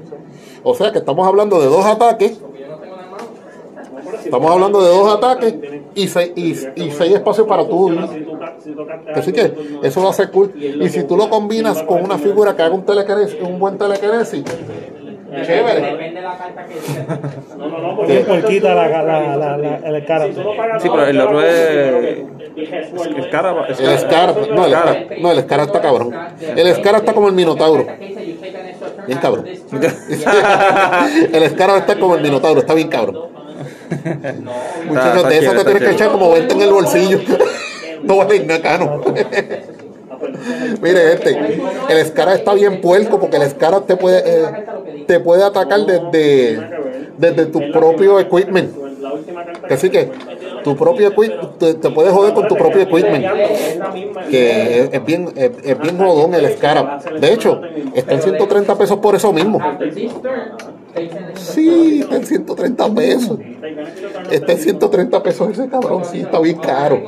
[0.62, 2.41] o sea que estamos hablando de dos ataques
[4.25, 5.55] estamos hablando de dos ataques
[5.95, 7.91] y seis, y, y seis espacios para tú
[9.14, 10.53] Así que eso a ser cool.
[10.57, 14.45] Y si tú lo combinas con una figura que haga un telequinesis, un buen telequinesis,
[15.45, 15.81] chévere.
[15.81, 17.07] Depende de la carta que sea.
[17.57, 20.45] No, no, no, Porque quita la, la, la, la- el carácter.
[20.81, 21.57] Sí, pero el otro es.
[22.57, 23.51] El cara.
[23.51, 24.35] El no, el Scar,
[25.21, 26.14] no, el Scar está cabrón.
[26.41, 27.87] El Scar está como el Minotauro.
[29.07, 29.47] Bien cabrón.
[31.33, 33.17] El Scar está como el Minotauro, está bien cabrón.
[34.87, 37.19] Muchachos, de eso te tienes que echar como 20 en el bolsillo.
[38.03, 39.03] No vale ir nada caro.
[40.83, 45.45] Mire, este, el Scar está bien puerco porque el Scar te puede, eh, te puede
[45.45, 46.61] atacar desde,
[47.17, 48.71] desde tu propio equipment.
[49.71, 50.11] Así que
[50.64, 53.25] tu propio equipment, te, te puedes joder con tu propio equipment.
[54.31, 57.03] Que es, es bien, es, es bien jodón el Scarab.
[57.21, 57.61] De hecho,
[57.95, 59.61] está en 130 pesos por eso mismo.
[61.35, 63.39] Sí, está en 130 pesos.
[64.31, 67.01] Está en 130 pesos ese cabrón, sí, está bien caro.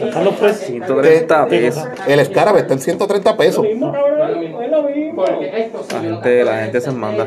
[0.00, 0.66] Están los precios.
[0.66, 1.84] 130 pesos.
[2.06, 3.66] El Scarab está en 130 pesos.
[5.90, 7.26] La gente, la gente se manda.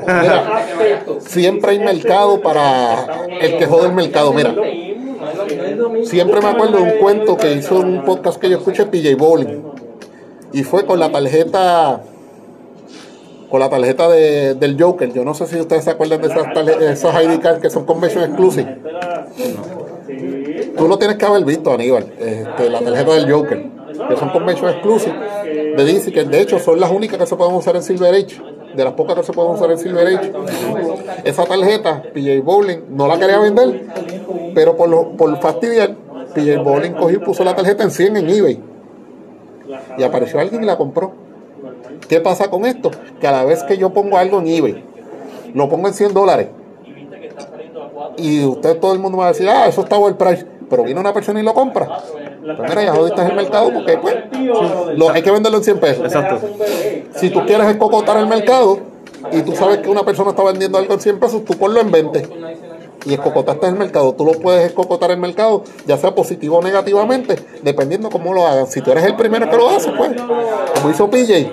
[0.00, 0.66] Mira,
[1.20, 3.06] siempre hay mercado para
[3.40, 4.32] el que jode el mercado.
[4.32, 4.54] Mira,
[6.04, 9.62] siempre me acuerdo de un cuento que hizo un podcast que yo escuché, PJ Bowling.
[10.52, 12.00] Y fue con la tarjeta
[13.50, 15.12] con la tarjeta de, del Joker.
[15.12, 17.84] Yo no sé si ustedes se acuerdan de esas, tarje- esas ID cards que son
[17.86, 18.78] convention exclusive.
[20.76, 22.06] Tú lo tienes que haber visto, Aníbal.
[22.18, 23.66] Este, la tarjeta del Joker.
[24.08, 25.14] Que son convention exclusive.
[25.76, 28.40] De DC, que de hecho son las únicas que se pueden usar en Silver Age.
[28.76, 30.32] De las pocas que se pueden usar en Silver Age.
[31.24, 33.86] Esa tarjeta, PJ Bowling no la quería vender.
[34.54, 35.94] Pero por, lo, por fastidiar,
[36.34, 38.60] PJ Bowling cogió y puso la tarjeta en 100 en eBay.
[39.98, 41.12] Y apareció alguien y la compró.
[42.08, 42.90] ¿Qué pasa con esto?
[43.20, 44.84] Que a la vez que yo pongo algo en eBay,
[45.54, 46.48] lo pongo en 100 dólares.
[48.16, 50.46] Y usted, todo el mundo me va a decir, ah, eso está el price.
[50.68, 51.86] Pero viene una persona y lo compra.
[52.56, 54.16] Pues mira, ya jodiste el mercado porque pues,
[54.96, 56.04] lo, hay que venderlo en 100 pesos.
[56.04, 56.40] Exacto.
[57.16, 58.80] Si tú quieres escocotar el mercado
[59.32, 61.90] y tú sabes que una persona está vendiendo algo en 100 pesos, tú ponlo en
[61.90, 62.28] 20
[63.08, 64.12] y escocotaste el mercado.
[64.14, 68.66] Tú lo puedes escocotar el mercado, ya sea positivo o negativamente, dependiendo cómo lo hagan.
[68.66, 70.10] Si tú eres el primero que lo hace, pues,
[70.74, 71.50] como hizo PJ,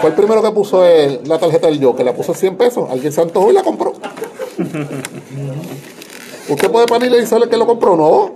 [0.00, 2.56] fue el primero que puso el- la tarjeta del yo, que la puso en 100
[2.56, 2.90] pesos.
[2.90, 3.92] Alguien se antojó y la compró.
[6.48, 8.32] Usted puede panir y sabe que lo compró, no.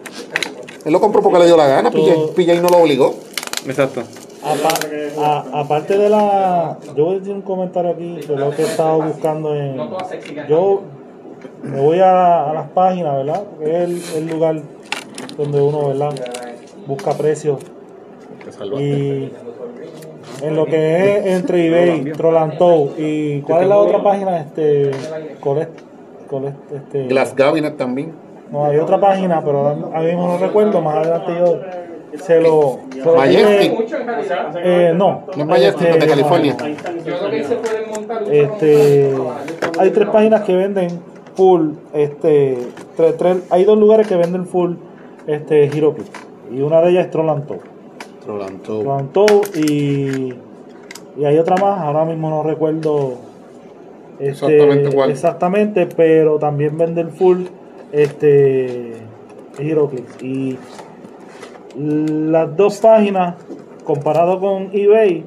[0.85, 3.15] Él lo compró porque le dio la gana, PJ, PJ no lo obligó.
[3.67, 4.03] Exacto.
[5.53, 6.77] Aparte de la.
[6.95, 9.77] Yo voy a decir un comentario aquí de lo que he estado buscando en.
[10.49, 10.83] Yo
[11.65, 13.43] me voy a, a las páginas, ¿verdad?
[13.51, 14.57] Porque es el, el lugar
[15.37, 16.11] donde uno, ¿verdad?
[16.87, 17.61] Busca precios.
[18.79, 19.31] Y
[20.43, 24.39] en lo que es entre eBay, Trolantou y ¿cuál es la otra página?
[24.41, 24.91] Este.
[25.41, 25.71] Colest,
[26.29, 28.13] Colest, este, Glass Cabinet también.
[28.51, 30.81] no, hay otra página, pero ahora mismo no recuerdo.
[30.83, 31.61] Más adelante yo
[32.19, 32.81] se lo.
[32.93, 33.73] se lo Majestic.
[34.63, 35.25] eh, no.
[35.35, 36.57] No es Majestic, Este, de California.
[38.31, 39.15] Este,
[39.79, 40.89] hay tres páginas que venden
[41.35, 42.59] full, este,
[42.97, 44.75] tres, tres- hay dos lugares que venden full,
[45.27, 46.11] este, Hiroclix.
[46.53, 47.59] Y una de ellas es Trolantou.
[48.25, 48.83] Trolantou.
[48.83, 50.35] Trolantou y,
[51.19, 53.15] y hay otra más, ahora mismo no recuerdo
[54.19, 55.11] este, Exactamente cuál.
[55.11, 57.45] exactamente, pero también venden full,
[57.93, 58.93] este,
[59.59, 60.23] Hiroclix.
[60.23, 60.57] Y
[61.77, 63.35] las dos páginas,
[63.85, 65.25] comparado con eBay,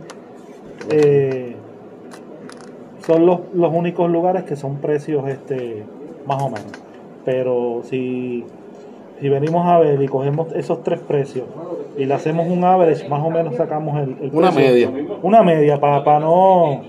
[0.89, 1.55] eh,
[3.05, 5.83] son los, los únicos lugares que son precios este
[6.27, 6.71] más o menos.
[7.25, 8.43] Pero si,
[9.19, 11.45] si venimos a ver y cogemos esos tres precios
[11.97, 14.91] y le hacemos un average, más o menos sacamos el, el Una precio.
[14.91, 15.17] media.
[15.23, 16.81] Una media para no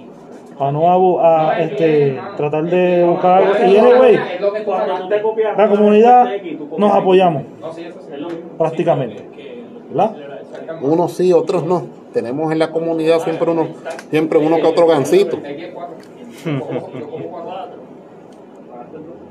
[0.59, 3.55] para no abu- a, este, tratar de buscar algo.
[3.65, 4.19] Y anyway,
[5.57, 6.29] la comunidad
[6.77, 7.45] nos apoyamos
[8.59, 9.23] prácticamente.
[9.89, 10.17] ¿Verdad?
[10.83, 11.83] Unos sí, otros no.
[12.13, 13.69] Tenemos en la comunidad siempre uno,
[14.11, 15.39] siempre uno que otro gancito.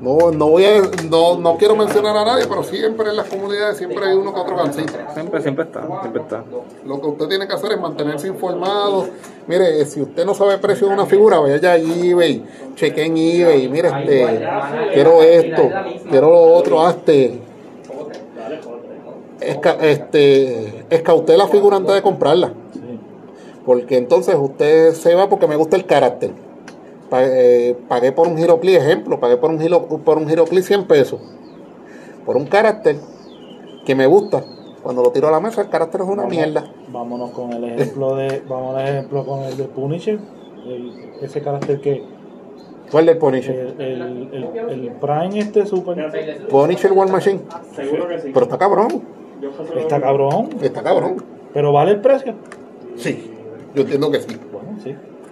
[0.00, 0.80] No, no voy a,
[1.10, 4.40] no, no quiero mencionar a nadie, pero siempre en las comunidades siempre hay uno que
[4.40, 4.92] otro gancito.
[5.12, 6.44] Siempre, siempre está, siempre está.
[6.84, 9.08] Lo que usted tiene que hacer es mantenerse informado.
[9.48, 12.44] Mire, si usted no sabe el precio de una figura, vaya allá a eBay,
[12.76, 14.48] cheque en eBay, mire, este,
[14.94, 15.62] quiero esto,
[16.08, 17.40] quiero lo otro, hazte.
[19.40, 22.52] Esca, este, escaute la figura antes de comprarla.
[23.64, 26.47] Porque entonces usted se va porque me gusta el carácter.
[27.12, 31.20] Eh, pagué por un Girocli, ejemplo, pagué por un, giro, por un Girocli 100 pesos.
[32.26, 32.96] Por un carácter
[33.86, 34.44] que me gusta.
[34.82, 36.64] Cuando lo tiro a la mesa, el carácter es una mierda.
[36.92, 40.18] Vámonos con el ejemplo de, vamos al ejemplo con el de Punisher,
[40.66, 40.92] el-
[41.22, 42.02] ese carácter que
[42.90, 43.74] ¿Cuál del Punisher?
[43.78, 46.10] el, el, el, el Prime este super
[46.48, 47.40] Punisher War Machine.
[47.74, 48.30] Seguro que sí.
[48.32, 49.02] Pero está cabrón.
[49.76, 51.22] Está cabrón, Está cabrón.
[51.52, 52.34] pero vale el precio.
[52.96, 53.30] Sí.
[53.74, 54.36] Yo entiendo que sí.
[54.52, 54.94] Bueno, sí.
[54.94, 55.27] Una, dos.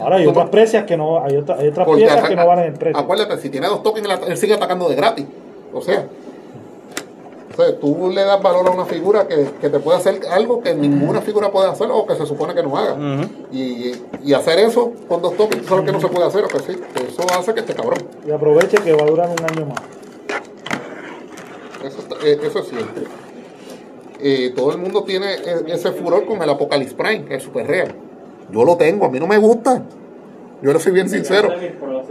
[0.00, 2.64] Ahora hay otras precios que no, hay, otra- hay otras Porque piezas que no valen
[2.66, 2.98] el precio.
[2.98, 5.26] Acuérdate, si tiene dos tokens, él sigue atacando de gratis.
[5.72, 6.06] O sea,
[7.52, 10.60] o sea, tú le das valor a una figura que, que te puede hacer algo
[10.62, 12.96] que ninguna figura puede hacer o que se supone que no haga.
[13.52, 13.92] Y,
[14.24, 16.80] y hacer eso con dos tokens, sabes que no se puede hacer o que sí.
[17.08, 17.98] Eso hace que esté cabrón.
[18.26, 19.80] Y aproveche que va a durar un año más.
[21.84, 23.00] Eso, eh, eso es cierto.
[24.22, 27.94] Eh, todo el mundo tiene e- ese furor con el Apocalypse Prime, el Super Real.
[28.52, 29.82] Yo lo tengo, a mí no me gusta.
[30.62, 31.48] Yo le soy bien sincero.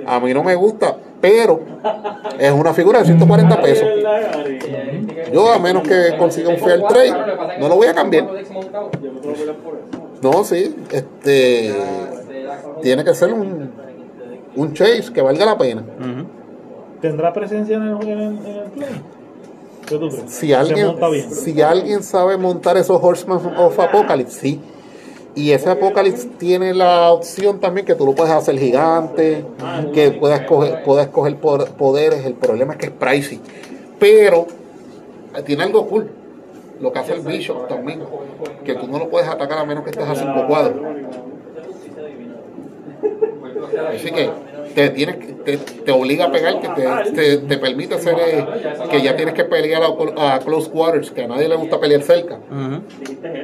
[0.05, 1.59] A mí no me gusta, pero
[2.39, 3.87] es una figura de 140 pesos.
[5.31, 8.27] Yo, a menos que consiga un fair trade, no lo voy a cambiar.
[10.21, 11.73] No, sí, este.
[12.81, 13.71] Tiene que ser un,
[14.55, 15.83] un chase que valga la pena.
[17.01, 18.89] ¿Tendrá presencia en el, en el, en el play?
[19.85, 20.31] ¿Qué tú crees?
[20.31, 20.95] Si alguien,
[21.31, 24.61] si alguien sabe montar esos Horsemen of Apocalypse, sí.
[25.35, 29.45] Y ese Apocalypse tiene la opción también que tú lo puedes hacer gigante,
[29.93, 32.25] que puedas coger, puedas coger poderes.
[32.25, 33.39] El problema es que es pricey.
[33.99, 34.47] Pero
[35.35, 36.09] eh, tiene algo cool.
[36.81, 38.01] Lo que hace el Bishop también.
[38.63, 40.81] Que tú no lo puedes atacar a menos que estés a 5 cuadros.
[43.93, 44.29] Así que
[44.75, 48.45] te, tienes, te, te obliga a pegar, que te, te, te permite hacer eh,
[48.89, 52.01] que ya tienes que pelear a, a close quarters, que a nadie le gusta pelear
[52.01, 52.39] cerca.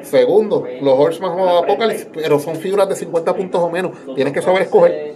[0.03, 3.91] Segundo, los Horsemen of Apocalypse, pero son figuras de 50 puntos o menos.
[4.15, 5.15] Tienes que saber escoger.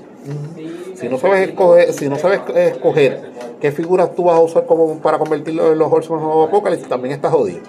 [0.95, 3.32] Si no sabes escoger, si no sabes escoger
[3.62, 7.14] qué figuras tú vas a usar como para convertirlo en los Horsemen of Apocalypse, también
[7.14, 7.60] estás jodido.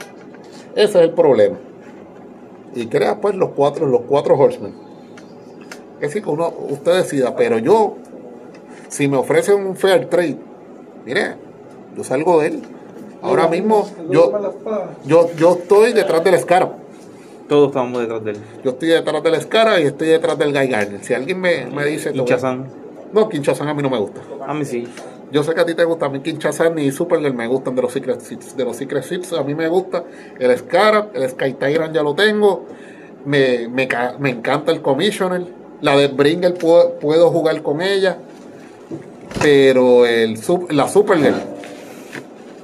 [0.75, 1.59] Ese es el problema.
[2.75, 4.75] Y crea pues los cuatro, los cuatro Horsemen.
[5.97, 7.97] Es decir, que uno, usted decida, pero yo,
[8.91, 10.37] si me ofrecen un fair trade,
[11.07, 11.37] mire,
[11.97, 12.63] yo salgo de él.
[13.23, 14.33] Ahora mismo, yo,
[15.07, 16.73] yo, yo estoy detrás del Scarab.
[17.49, 18.39] Todos estamos detrás de él.
[18.63, 21.03] Yo estoy detrás del Scarab y estoy detrás del Guy Gardner.
[21.05, 22.13] Si alguien me, me dice...
[22.15, 22.67] Y Chazán.
[23.13, 24.21] No, Kinshasa a mí no me gusta.
[24.47, 24.87] A mí sí.
[25.33, 27.83] Yo sé que a ti te gusta, a mí Kinshasa ni Supergirl me gustan de
[27.83, 28.57] los Secret Seats.
[28.57, 30.05] De los Secret Seats a mí me gusta
[30.39, 32.67] el Scarab, el Sky Tyrant ya lo tengo.
[33.25, 35.45] Me, me, ca- me encanta el Commissioner.
[35.83, 38.17] La de Bringer puedo, puedo jugar con ella.
[39.43, 40.39] Pero el,
[40.71, 41.37] la Supergirl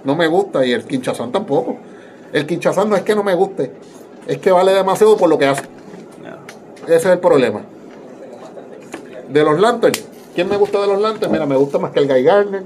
[0.05, 1.77] no me gusta y el Kinshasa tampoco.
[2.33, 3.73] El Kinshasa no es que no me guste,
[4.27, 5.63] es que vale demasiado por lo que hace.
[6.87, 7.63] Ese es el problema.
[9.29, 10.05] De los Lanterns,
[10.35, 11.33] ¿quién me gusta de los Lanterns?
[11.33, 12.63] Mira, me gusta más que el Guy Gardner,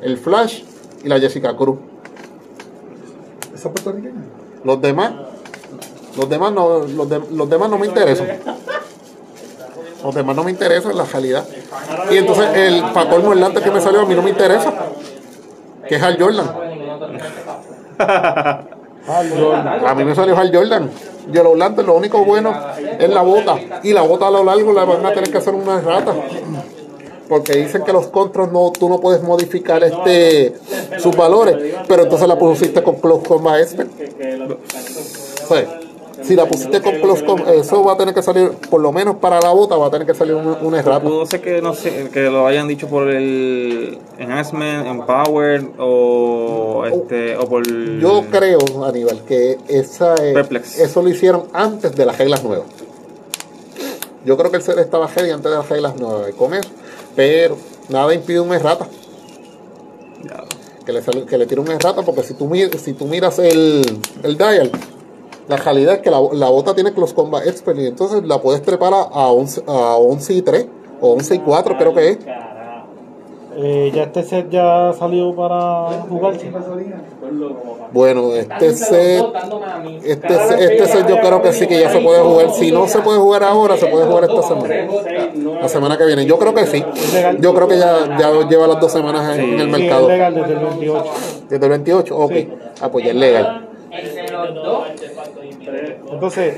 [0.00, 0.62] el Flash
[1.04, 1.78] y la Jessica Cruz.
[3.54, 4.22] ¿Esa puertorriqueña?
[4.64, 5.12] Los demás,
[6.16, 8.28] los demás no, los, de- los demás no me interesan.
[10.02, 11.44] Los demás no me interesan la calidad.
[12.10, 14.72] Y entonces el el Lantern que me salió a mí no me interesa.
[15.88, 16.50] Que es Hal Jordan.
[19.86, 20.90] A mí me salió Hal Jordan.
[21.32, 22.54] Yo los Lanterns lo único bueno
[22.98, 23.58] es la bota.
[23.82, 26.14] Y la bota a lo largo la van a tener que hacer una rata.
[27.28, 30.54] Porque dicen que los contras no, tú no puedes modificar este
[30.98, 31.56] sus valores.
[31.86, 33.90] Pero entonces la pusiste con Close Combat Expert.
[35.48, 35.79] Sí.
[36.22, 39.40] Si la pusiste con Combat, eso va a tener que salir, por lo menos para
[39.40, 41.00] la bota, va a tener que salir una, una errata.
[41.02, 47.36] Pudo ser que no sé, que lo hayan dicho por el enhancement, empowered o este
[47.36, 47.66] o por
[47.98, 50.78] Yo creo, Aníbal, que esa, eh, Perplex.
[50.78, 52.66] eso lo hicieron antes de las reglas nuevas.
[54.24, 56.68] Yo creo que el set estaba heavy antes de las reglas nuevas con eso.
[57.16, 57.56] Pero
[57.88, 58.86] nada impide un errata.
[60.22, 60.44] Ya.
[60.84, 63.82] Que le, sale- que le tire un errata porque si tú, si tú miras el,
[64.22, 64.70] el dial,
[65.50, 68.62] la realidad es que la, la bota tiene Close Combat Expert y entonces la puedes
[68.62, 70.66] trepar a, a 11, a 11 y 3
[71.00, 72.18] o 11 y 4 creo que es.
[73.56, 76.50] Eh, ya este set ya salió para jugarse.
[77.92, 79.24] Bueno, este set,
[80.04, 82.50] este, set- este set yo creo que sí que ya se puede jugar.
[82.52, 84.74] Si no se puede jugar ahora, se puede jugar esta semana.
[85.60, 86.24] La semana que viene.
[86.26, 86.82] Yo creo que sí.
[87.40, 90.08] Yo creo que ya, ya lleva las dos semanas en, en el Sí, es mercado.
[90.08, 91.04] legal desde el 28.
[91.50, 92.32] Desde el 28, ok.
[92.80, 93.66] Ah, pues ya es legal.
[96.20, 96.54] Entonces,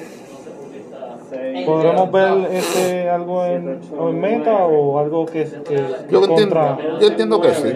[1.64, 5.76] ¿podremos ver este, algo en, o en meta o algo que, que
[6.10, 6.78] Yo entiendo, contra?
[7.00, 7.72] yo entiendo que sí.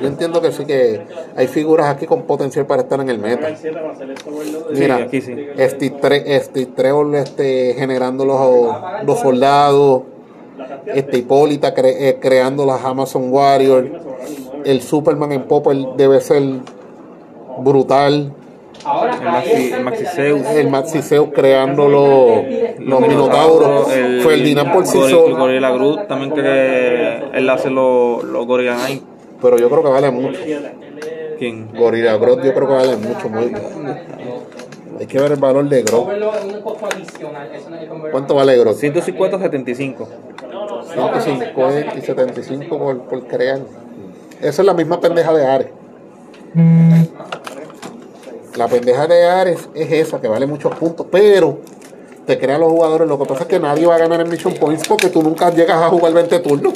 [0.00, 1.02] Yo entiendo que sí que
[1.36, 3.46] hay figuras aquí con potencial para estar en el meta.
[4.74, 5.36] Mira, Sí, aquí sí.
[5.56, 6.62] este tre- este
[7.22, 10.02] este, generando los, los soldados,
[10.86, 13.88] este Hipólita cre- eh, creando las Amazon Warriors,
[14.64, 16.42] el Superman en Popper debe ser
[17.60, 18.32] brutal,
[18.84, 26.32] el Maxi, el creando los, los Minotauros, el Ferdinand por sí solo, Gorilla Groot también
[26.32, 29.02] que él hace los los Gorilla Knight.
[29.40, 30.38] pero yo creo que vale mucho.
[31.38, 31.68] ¿Quién?
[31.74, 33.52] Gorilla Grodd yo creo que vale mucho, muy
[35.00, 36.08] Hay que ver el valor de Grodd.
[38.12, 38.76] ¿Cuánto vale Grodd?
[38.76, 40.08] 150 75.
[40.92, 43.60] 150 y 75 por, por crear.
[44.40, 45.68] Esa es la misma pendeja de Ares.
[48.56, 51.58] La pendeja de Ares es esa, que vale muchos puntos, pero
[52.26, 53.08] te crea los jugadores.
[53.08, 55.50] Lo que pasa es que nadie va a ganar en Mission Points porque tú nunca
[55.50, 56.72] llegas a jugar 20 turnos.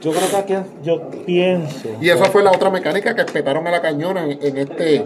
[0.00, 1.88] Yo creo que aquí, yo pienso.
[2.00, 5.04] Y esa fue la otra mecánica que respetaron a la cañona en, en este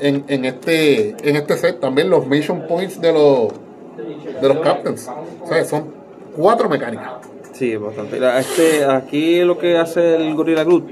[0.00, 1.80] en, en este en este set.
[1.80, 3.52] También los Mission Points de los
[4.42, 5.08] de los Captains.
[5.42, 5.86] O sea, son
[6.36, 7.12] cuatro mecánicas.
[7.52, 8.18] Sí, es bastante.
[8.38, 10.84] Este, aquí lo que hace el Gorilla Groot,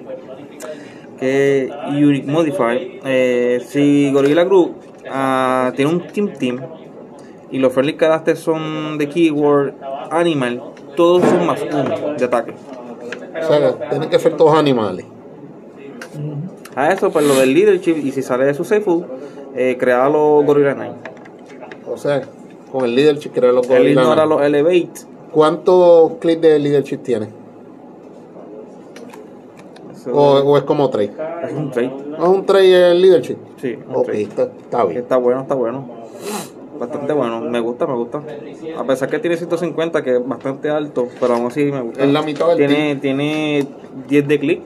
[1.23, 4.73] que es Unique Modify, eh, si Gorilla Groot
[5.09, 6.61] ah, tiene un Team Team
[7.53, 9.73] y los friendly characters son de keyword
[10.11, 10.61] animal,
[10.97, 12.55] todos son más uno de ataque.
[13.41, 15.07] O sea, tienen que ser todos animales.
[16.75, 19.05] A eso, pues lo del leadership, y si sale de su Seifu,
[19.55, 20.97] eh, crea los Gorilla Knight.
[21.87, 22.23] O sea,
[22.73, 24.29] con el leadership crear los Él Gorilla ignora Knight.
[24.29, 25.01] los Elevate.
[25.31, 27.42] ¿Cuántos clics de leadership tiene?
[30.03, 31.13] Eso O, o es como trade.
[31.47, 31.93] es un trade.
[32.09, 33.37] ¿No es un trade el leadership?
[33.61, 34.99] Sí, un está, bien.
[34.99, 35.89] Está bueno, está bueno.
[36.79, 37.41] Bastante bueno.
[37.43, 38.21] Me gusta, me gusta.
[38.77, 42.03] A pesar que tiene 150, que es bastante alto, pero aún así me gusta.
[42.03, 43.67] Es la mitad del tiene, tiene
[44.09, 44.63] 10 de clic.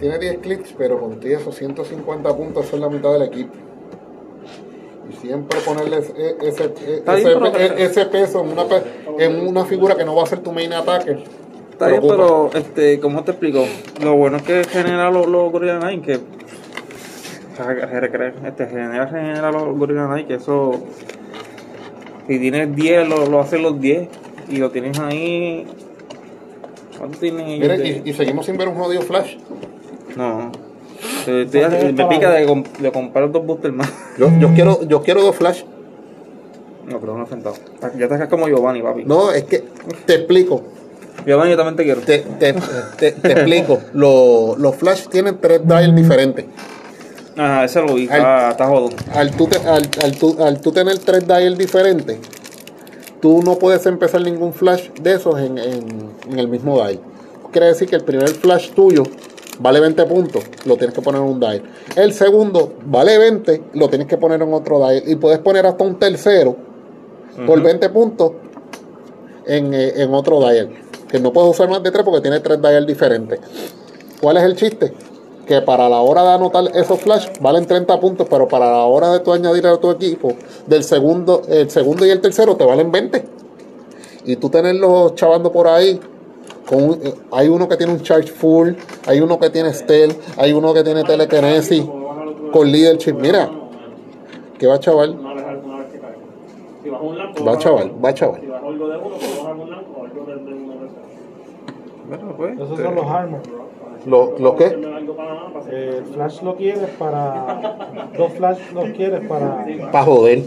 [0.00, 3.52] Tiene 10 clics, pero con esos 150 puntos es la mitad del equipo.
[5.08, 6.12] Y siempre ponerle ese,
[6.42, 6.64] ese,
[6.96, 8.64] Está ese, bien, pero- ese- ese peso en una,
[9.18, 11.22] en una figura que no va a ser tu main attacker.
[11.80, 12.50] Está bien, preocupa.
[12.52, 13.64] pero, este, ¿cómo te explico?
[14.02, 16.20] Lo bueno es que genera los, los Gorilla Knight, que.
[18.46, 20.72] Este, genera, genera los Gorilla Knight, que eso.
[22.26, 24.08] Si tienes 10, lo, lo hacen los 10.
[24.50, 25.66] Y lo tienes ahí.
[26.98, 27.78] ¿Cuánto tienen ellos?
[27.78, 29.36] De- y, y seguimos sin ver un jodido flash.
[30.16, 30.50] No.
[31.20, 33.90] Estoy- estoy- me pica de, comp- de comprar dos boosters más.
[34.18, 35.62] Yo, yo quiero yo quiero dos flash.
[36.86, 37.54] No, pero no he sentado.
[37.96, 39.04] Ya estás como Giovanni, papi.
[39.04, 39.64] No, es que
[40.06, 40.62] te explico.
[41.26, 42.00] Giovanni, yo también te quiero.
[42.00, 42.54] Te, te,
[42.98, 43.78] te, te explico.
[43.92, 46.46] Los, los flash tienen tres dials diferentes.
[47.36, 48.08] Ajá, ese lo vi.
[48.10, 48.18] Ay.
[48.18, 48.90] Está, está jodo.
[49.14, 52.18] al tú, te- al, al tú, al tú tener tres dials diferentes,
[53.20, 57.00] tú no puedes empezar ningún flash de esos en, en, en el mismo dial.
[57.52, 59.02] Quiere decir que el primer flash tuyo
[59.58, 61.62] vale 20 puntos, lo tienes que poner en un dial.
[61.96, 65.02] El segundo vale 20, lo tienes que poner en otro dial.
[65.06, 66.56] Y puedes poner hasta un tercero
[67.46, 68.32] por 20 puntos
[69.46, 70.70] en, eh, en otro dial.
[71.10, 73.40] Que no puedes usar más de 3 porque tiene 3 dial diferentes.
[74.20, 74.92] ¿Cuál es el chiste?
[75.46, 79.10] Que para la hora de anotar esos flash valen 30 puntos, pero para la hora
[79.10, 80.34] de tú añadir a tu equipo,
[80.66, 83.24] del segundo, el segundo y el tercero te valen 20.
[84.26, 85.98] Y tú tenerlos chavando por ahí,
[86.68, 88.74] con eh, hay uno que tiene un charge full,
[89.06, 91.84] hay uno que tiene stealth, hay uno que tiene telekinesis
[92.52, 93.14] con leadership.
[93.14, 93.50] Mira,
[94.58, 95.16] que va chaval,
[97.46, 98.40] va chaval, va chaval.
[98.40, 100.86] Si bajo algo de uno, pues bajo un lampo o algo de, de uno de
[100.86, 100.98] esos.
[102.10, 103.40] Bueno, pues, Esos son los armor.
[104.04, 104.76] ¿Lo, lo qué?
[105.70, 108.08] Eh, flash lo quieres para.
[108.18, 109.64] Dos flash los quieres para.
[109.92, 110.42] Para joder.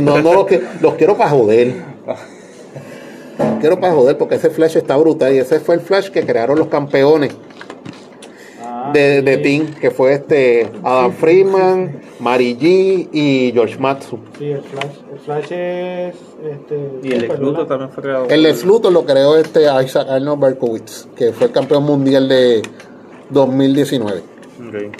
[0.00, 1.74] No, no los, que, los quiero para joder.
[3.60, 6.58] Quiero para joder porque ese flash está brutal y ese fue el flash que crearon
[6.58, 7.34] los campeones
[8.92, 14.18] de, de Team, que fue este Adam Freeman, Mari G y George Matsu.
[14.38, 14.94] Sí, el flash.
[15.12, 16.14] El flash es.
[16.44, 18.26] Este, y el Luthor también fue creado.
[18.28, 22.62] El Luthor lo creó este Isaac Arnold Berkowitz, que fue el campeón mundial de
[23.30, 24.22] 2019,
[24.68, 24.96] Ok.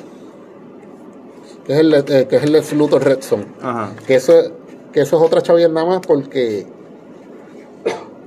[1.67, 3.47] que es el, eh, que es el Luthor Red Zone.
[3.63, 3.93] Ajá.
[4.07, 4.33] Que eso,
[4.93, 6.67] que eso es otra chavilla nada más porque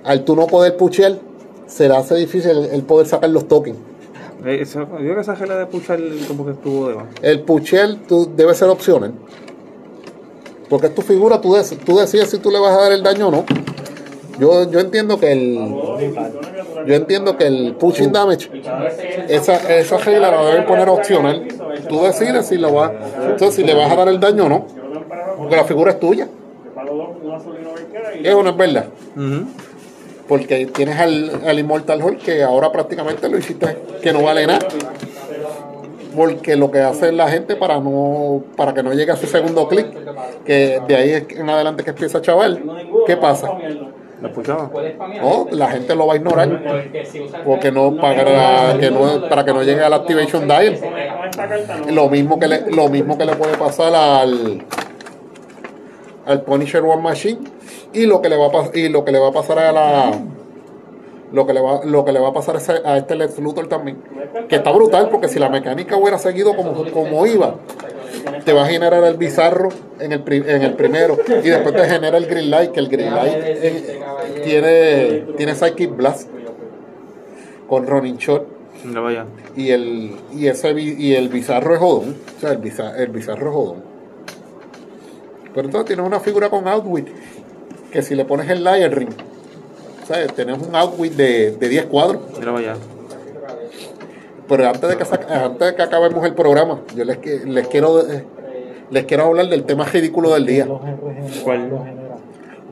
[0.03, 1.20] al tú no poder puchear,
[1.68, 3.78] se le hace difícil el poder sacar los tokens.
[4.45, 7.05] Eh, eso- yo creo que esa gela de puchar como que estuvo de más.
[7.21, 9.13] El puchear tú, debe ser opcional.
[10.69, 13.03] Porque es tu figura, tú, des- tú decides si tú le vas a dar el
[13.03, 13.45] daño o no.
[14.39, 15.75] Yo, yo entiendo que el
[16.87, 18.49] yo entiendo que el pushing damage
[19.29, 21.47] esa, esa regla la deben poner opcional.
[21.87, 22.91] Tú decides si, lo vas,
[23.29, 24.65] entonces, si le vas a dar el daño o no.
[25.37, 26.27] Porque la figura es tuya.
[28.23, 28.85] Eso no es verdad.
[29.15, 29.45] Ujú.
[30.28, 34.67] Porque tienes al, al Immortal Hulk que ahora prácticamente lo hiciste que no vale nada.
[36.15, 39.67] Porque lo que hace la gente para no para que no llegue a su segundo
[39.67, 39.88] clic,
[40.45, 42.63] que de ahí en adelante que empieza chaval,
[43.07, 43.49] ¿qué pasa?
[45.21, 46.61] No, la gente lo va a ignorar
[47.43, 50.80] porque no para que no para que no llegue al activation dial.
[51.91, 54.63] Lo mismo que le, lo mismo que le puede pasar al
[56.26, 57.39] al Punisher One Machine
[57.93, 59.71] y lo que le va a pas- y lo que le va a pasar a
[59.71, 60.11] la
[61.32, 63.39] lo que le va lo que le va a pasar a, ese- a este Lex
[63.39, 63.97] Luthor también
[64.47, 67.55] que está brutal porque si la mecánica hubiera seguido como, como iba
[68.45, 69.69] te va a generar el bizarro
[69.99, 72.88] en el, pri- en el primero y después te genera el Green Light que el
[72.88, 73.99] Green Light eh,
[74.43, 76.30] tiene tiene Psychic Blast
[77.67, 78.45] con Running Shot.
[79.55, 83.47] Y el y ese y el bizarro es jodón o sea el bizarro, el bizarro
[83.49, 83.84] es jodón
[85.53, 87.07] pero entonces tienes una figura con outwit
[87.93, 89.09] que si le pones el layer ring
[90.07, 90.33] ¿sabes?
[90.33, 92.73] tenemos un outwit de, de 10 cuadros Mira, vaya.
[94.47, 98.03] pero antes de que antes de que acabemos el programa yo les, que- les quiero
[98.89, 100.67] les quiero hablar del tema ridículo del día
[101.43, 101.69] ¿Cuál?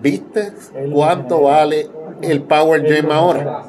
[0.01, 0.51] ¿viste
[0.91, 1.87] cuánto vale
[2.21, 3.63] el Power Gem ahora?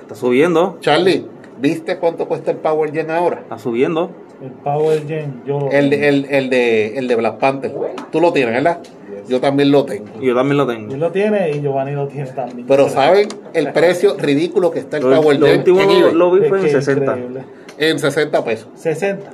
[0.00, 0.78] Está subiendo.
[0.80, 1.26] Charlie
[1.60, 3.40] ¿viste cuánto cuesta el Power Gem ahora?
[3.40, 4.10] Está subiendo.
[4.42, 7.72] El Power Gen, yo lo El, el, el, de, el de Black Panther.
[8.10, 8.78] Tú lo tienes, ¿verdad?
[9.32, 10.20] Yo también lo tengo.
[10.20, 10.96] Yo también lo Él tengo.
[10.96, 12.66] lo tiene y Giovanni lo tiene también.
[12.66, 16.14] Pero ¿saben el precio ridículo que está el Lo, Power lo último en lo, eBay?
[16.14, 17.02] lo vi Es fue en que 60.
[17.12, 17.44] increíble.
[17.78, 18.68] En 60 pesos.
[18.74, 19.30] 60.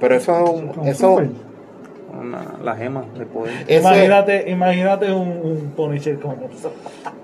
[0.00, 0.86] Pero eso es un...
[0.88, 1.20] Eso,
[2.20, 3.54] Una- la gema de poder.
[3.68, 6.72] ese- Imagínate, imagínate un, un Punisher con eso.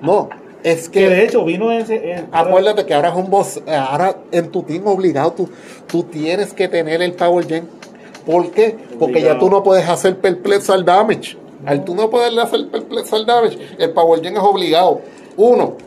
[0.01, 0.29] no,
[0.63, 1.25] es Que de que...
[1.25, 2.25] hecho vino ese.
[2.31, 3.61] Acuérdate que ahora es un boss...
[3.67, 5.51] Ahora en tu team obligado tú,
[5.89, 7.65] tú tienes que tener el Power Gem.
[8.29, 8.77] ¿Por qué?
[8.99, 11.39] Porque ya tú no puedes hacer perplexal damage.
[11.65, 15.01] Al tú no poder hacer perplexal damage, el Power Gem es obligado.
[15.39, 15.79] Uno,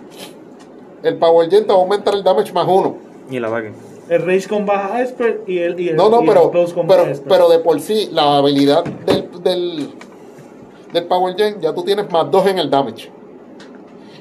[1.03, 2.95] el Power Gem te va a aumentar el damage más uno.
[3.29, 3.71] Y la vague.
[4.09, 6.73] El Rage con baja expert y el, y el, No, no, y el pero, Close
[6.73, 7.29] con pero, baja expert.
[7.29, 9.89] pero de por sí, la habilidad del, del,
[10.91, 13.11] del Power Gen, ya tú tienes más dos en el damage.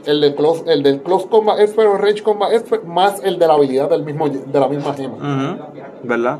[0.05, 3.47] El, de close, el del Close Combat Expert o Range Combat Expert, más el de
[3.47, 5.59] la habilidad del mismo, de la misma gema.
[6.03, 6.39] ¿Verdad?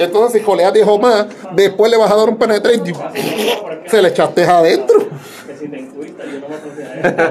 [0.00, 4.08] Entonces, si joleas dijo más, después le vas a dar un penetrate y se le
[4.08, 4.98] echaste adentro.
[5.46, 6.46] Que si te intuiste, yo no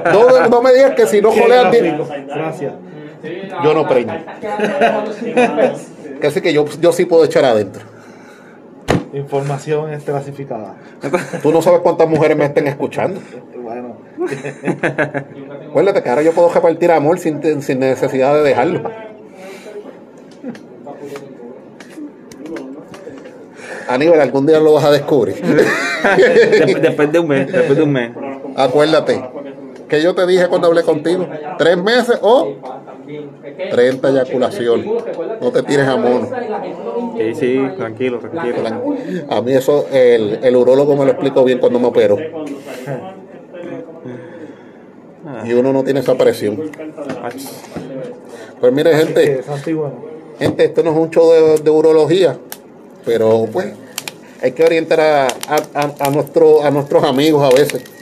[0.05, 0.13] a.
[0.43, 2.07] No, no me digas que si no Qué joleas, di- gráfico.
[2.27, 2.73] Gracias.
[3.63, 4.13] yo no preño.
[6.21, 7.81] Que así que yo, yo sí puedo echar adentro.
[9.13, 10.75] Información es clasificada.
[11.41, 13.19] Tú no sabes cuántas mujeres me estén escuchando.
[13.63, 13.97] Bueno,
[15.69, 18.81] Acuérdate que ahora yo puedo repartir amor sin, sin necesidad de dejarlo.
[23.89, 25.35] Aníbal, algún día lo vas a descubrir.
[26.81, 27.51] Después de un mes.
[27.51, 28.11] Después de un mes.
[28.55, 29.19] Acuérdate
[29.87, 31.27] que yo te dije cuando hablé contigo.
[31.57, 32.53] Tres meses o
[33.71, 34.85] 30 eyaculaciones.
[35.41, 36.29] No te tires a mono.
[37.17, 38.95] Sí, sí, tranquilo, tranquilo.
[39.27, 42.17] A mí eso, el, el urólogo me lo explicó bien cuando me operó.
[45.45, 46.61] Y uno no tiene esa presión.
[48.59, 49.41] Pues mire, gente,
[50.37, 52.37] gente, esto no es un show de, de urología,
[53.05, 53.67] pero pues
[54.41, 57.83] hay que orientar a, a, a- nuestro, a nuestros amigos a veces.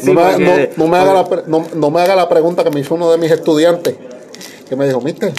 [0.00, 2.70] Sí, no, me, no- no me haga la, no, no me haga la pregunta que
[2.70, 3.94] me hizo uno de mis estudiantes,
[4.68, 5.32] que me dijo, mister,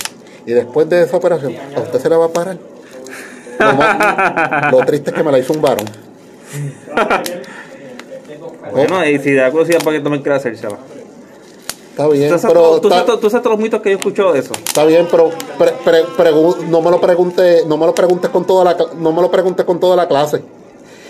[0.45, 2.57] y después de esa operación, ¿a usted se la va a parar?
[4.71, 5.85] Lo, triste es que me la hizo un varón.
[8.71, 10.77] Bueno, y si da curiosidad para que tú me quieras hacérsela.
[11.97, 14.39] Está bien, Tú pero tú, sabes- tú sabes todos los mitos que yo escucho de
[14.39, 14.53] eso.
[14.53, 18.45] está bien, pero pre- pre- pregu- no me lo pregunte, no me lo preguntes con
[18.45, 20.43] toda la, no me lo preguntes con toda la clase.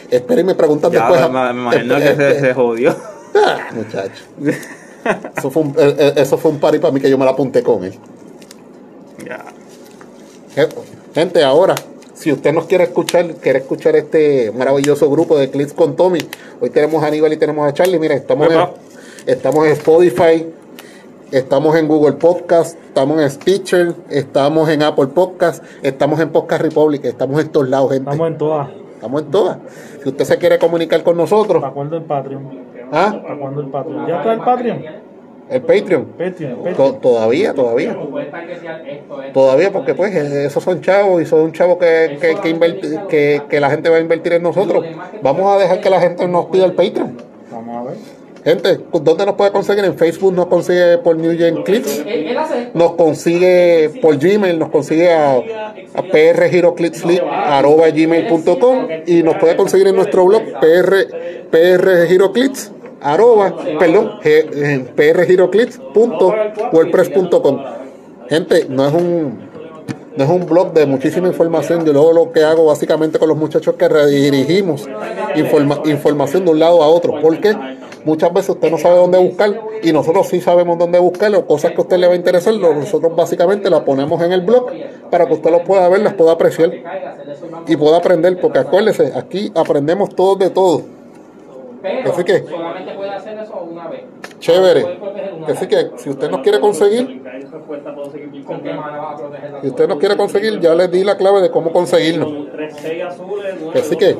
[0.09, 1.29] Espera y me preguntas Ya, después.
[1.29, 2.95] me, me imagino que se, se jodió.
[3.35, 4.23] Ah, muchacho.
[5.37, 7.31] Eso fue un, eh, eh, eso fue un party para mí que yo me la
[7.31, 7.93] apunté con él.
[9.25, 9.43] ya.
[11.13, 11.75] Gente, ahora,
[12.13, 16.19] si usted nos quiere escuchar, quiere escuchar este maravilloso grupo de Clips con Tommy,
[16.59, 17.99] hoy tenemos a Aníbal y tenemos a Charlie.
[17.99, 18.59] Mire, estamos, en,
[19.27, 20.45] estamos en Spotify,
[21.31, 27.05] estamos en Google Podcast, estamos en Stitcher, estamos en Apple Podcast, estamos en Podcast Republic,
[27.05, 28.09] estamos en todos lados, gente.
[28.09, 28.69] Estamos en todas.
[28.95, 29.57] Estamos en todas.
[30.03, 32.49] Si usted se quiere comunicar con nosotros, ¿Para cuándo el Patreon?
[32.91, 33.19] ¿ah?
[33.21, 34.07] ¿Para cuándo el Patreon?
[34.07, 34.83] ¿Ya está el Patreon?
[35.49, 36.05] el Patreon.
[36.17, 36.99] Patreon, To- Patreon.
[37.01, 37.97] todavía, todavía.
[39.33, 42.35] Todavía, porque pues esos son chavos y son chavos que, que,
[43.07, 44.83] que, que la gente va a invertir en nosotros.
[45.21, 47.17] Vamos a dejar que la gente nos pida el Patreon.
[48.47, 49.83] Gente, ¿dónde nos puede conseguir?
[49.83, 52.01] En Facebook nos consigue por New Gen Clips,
[52.73, 60.23] nos consigue por Gmail, nos consigue a, a prgiroclipsleep.gmail.com y nos puede conseguir en nuestro
[60.23, 62.71] blog pr, prgiroclips
[63.01, 64.11] arroba, perdón,
[64.95, 67.59] prgiroclips.wordpress.com
[68.29, 69.45] Gente, no es un
[70.17, 71.85] no es un blog de muchísima información.
[71.85, 74.89] Yo luego lo que hago básicamente con los muchachos es que redirigimos
[75.35, 77.21] informa- información de un lado a otro.
[77.21, 77.55] Porque
[78.05, 81.45] muchas veces usted no sabe dónde buscar y nosotros sí sabemos dónde buscarlo.
[81.45, 84.71] Cosas que a usted le va a interesar, nosotros básicamente las ponemos en el blog
[85.09, 86.71] para que usted lo pueda ver, las pueda apreciar
[87.67, 88.39] y pueda aprender.
[88.39, 90.81] Porque acuérdese, aquí aprendemos todos de todo.
[92.05, 94.01] Así que, solamente puede hacer eso una vez.
[94.39, 94.99] chévere.
[95.47, 97.23] Así que, si usted nos quiere conseguir,
[98.45, 101.03] ¿Con qué mano va a proteger la si usted nos quiere conseguir, ya les di
[101.03, 102.29] la clave de cómo conseguirnos.
[103.75, 104.17] Así que,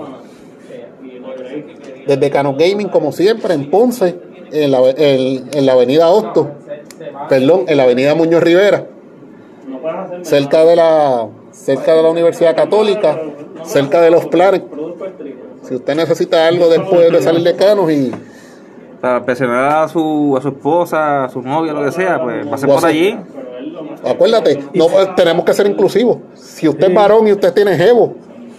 [2.07, 4.19] desde Cano Gaming, como siempre, en Ponce,
[4.51, 6.51] en la, en, en la avenida Hosto,
[7.29, 8.85] perdón, en la avenida Muñoz Rivera,
[10.23, 13.19] cerca de la cerca de la Universidad Católica,
[13.63, 14.61] cerca de los planes.
[15.63, 18.11] Si usted necesita algo después de salir de Canos y
[19.01, 22.67] Para presionar a su, a su esposa, a su novia, lo que sea, pues pase
[22.67, 23.17] por allí.
[24.03, 26.19] acuérdate, no tenemos que ser inclusivos.
[26.35, 28.15] Si usted es varón y usted tiene jevo,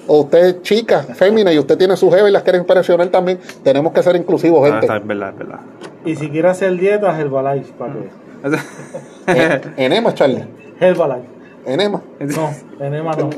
[0.08, 3.38] o usted es chica, fémina y usted tiene su jevo y las quiere impresionar también,
[3.62, 4.86] tenemos que ser inclusivos, Ah, gente.
[4.86, 5.60] está, es verdad, es verdad.
[6.04, 7.72] Y si quiere hacer dieta, Herbalife.
[7.78, 7.92] ¿Para
[9.76, 10.44] Enema, Charlie.
[10.80, 11.26] Herbalife.
[11.66, 12.00] Enema.
[12.20, 12.50] No,
[12.80, 13.30] enema no.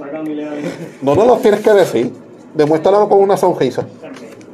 [1.03, 2.13] No nos lo tienes que decir.
[2.55, 3.85] Demuéstralo con una sonrisa.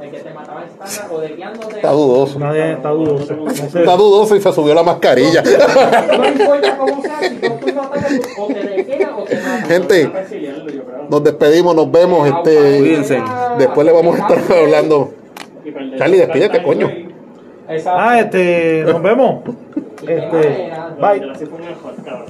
[0.00, 1.76] El que te mataba en estándar o desviándote.
[1.76, 2.38] Está dudoso.
[2.38, 3.34] Nadie está dudoso.
[3.34, 3.66] No sé.
[3.66, 5.42] Está dudoso y se subió la mascarilla.
[5.42, 9.64] No importa cómo sea, si no tú no atacas, o te o te matan.
[9.66, 10.10] Gente,
[11.10, 12.28] nos despedimos, nos vemos.
[12.28, 13.22] Este, Cuídense.
[13.58, 15.12] después le vamos a estar hablando.
[15.98, 16.90] Charlie, despídete, coño.
[17.86, 19.42] Ah, este, nos vemos.
[20.06, 21.22] Este, bye.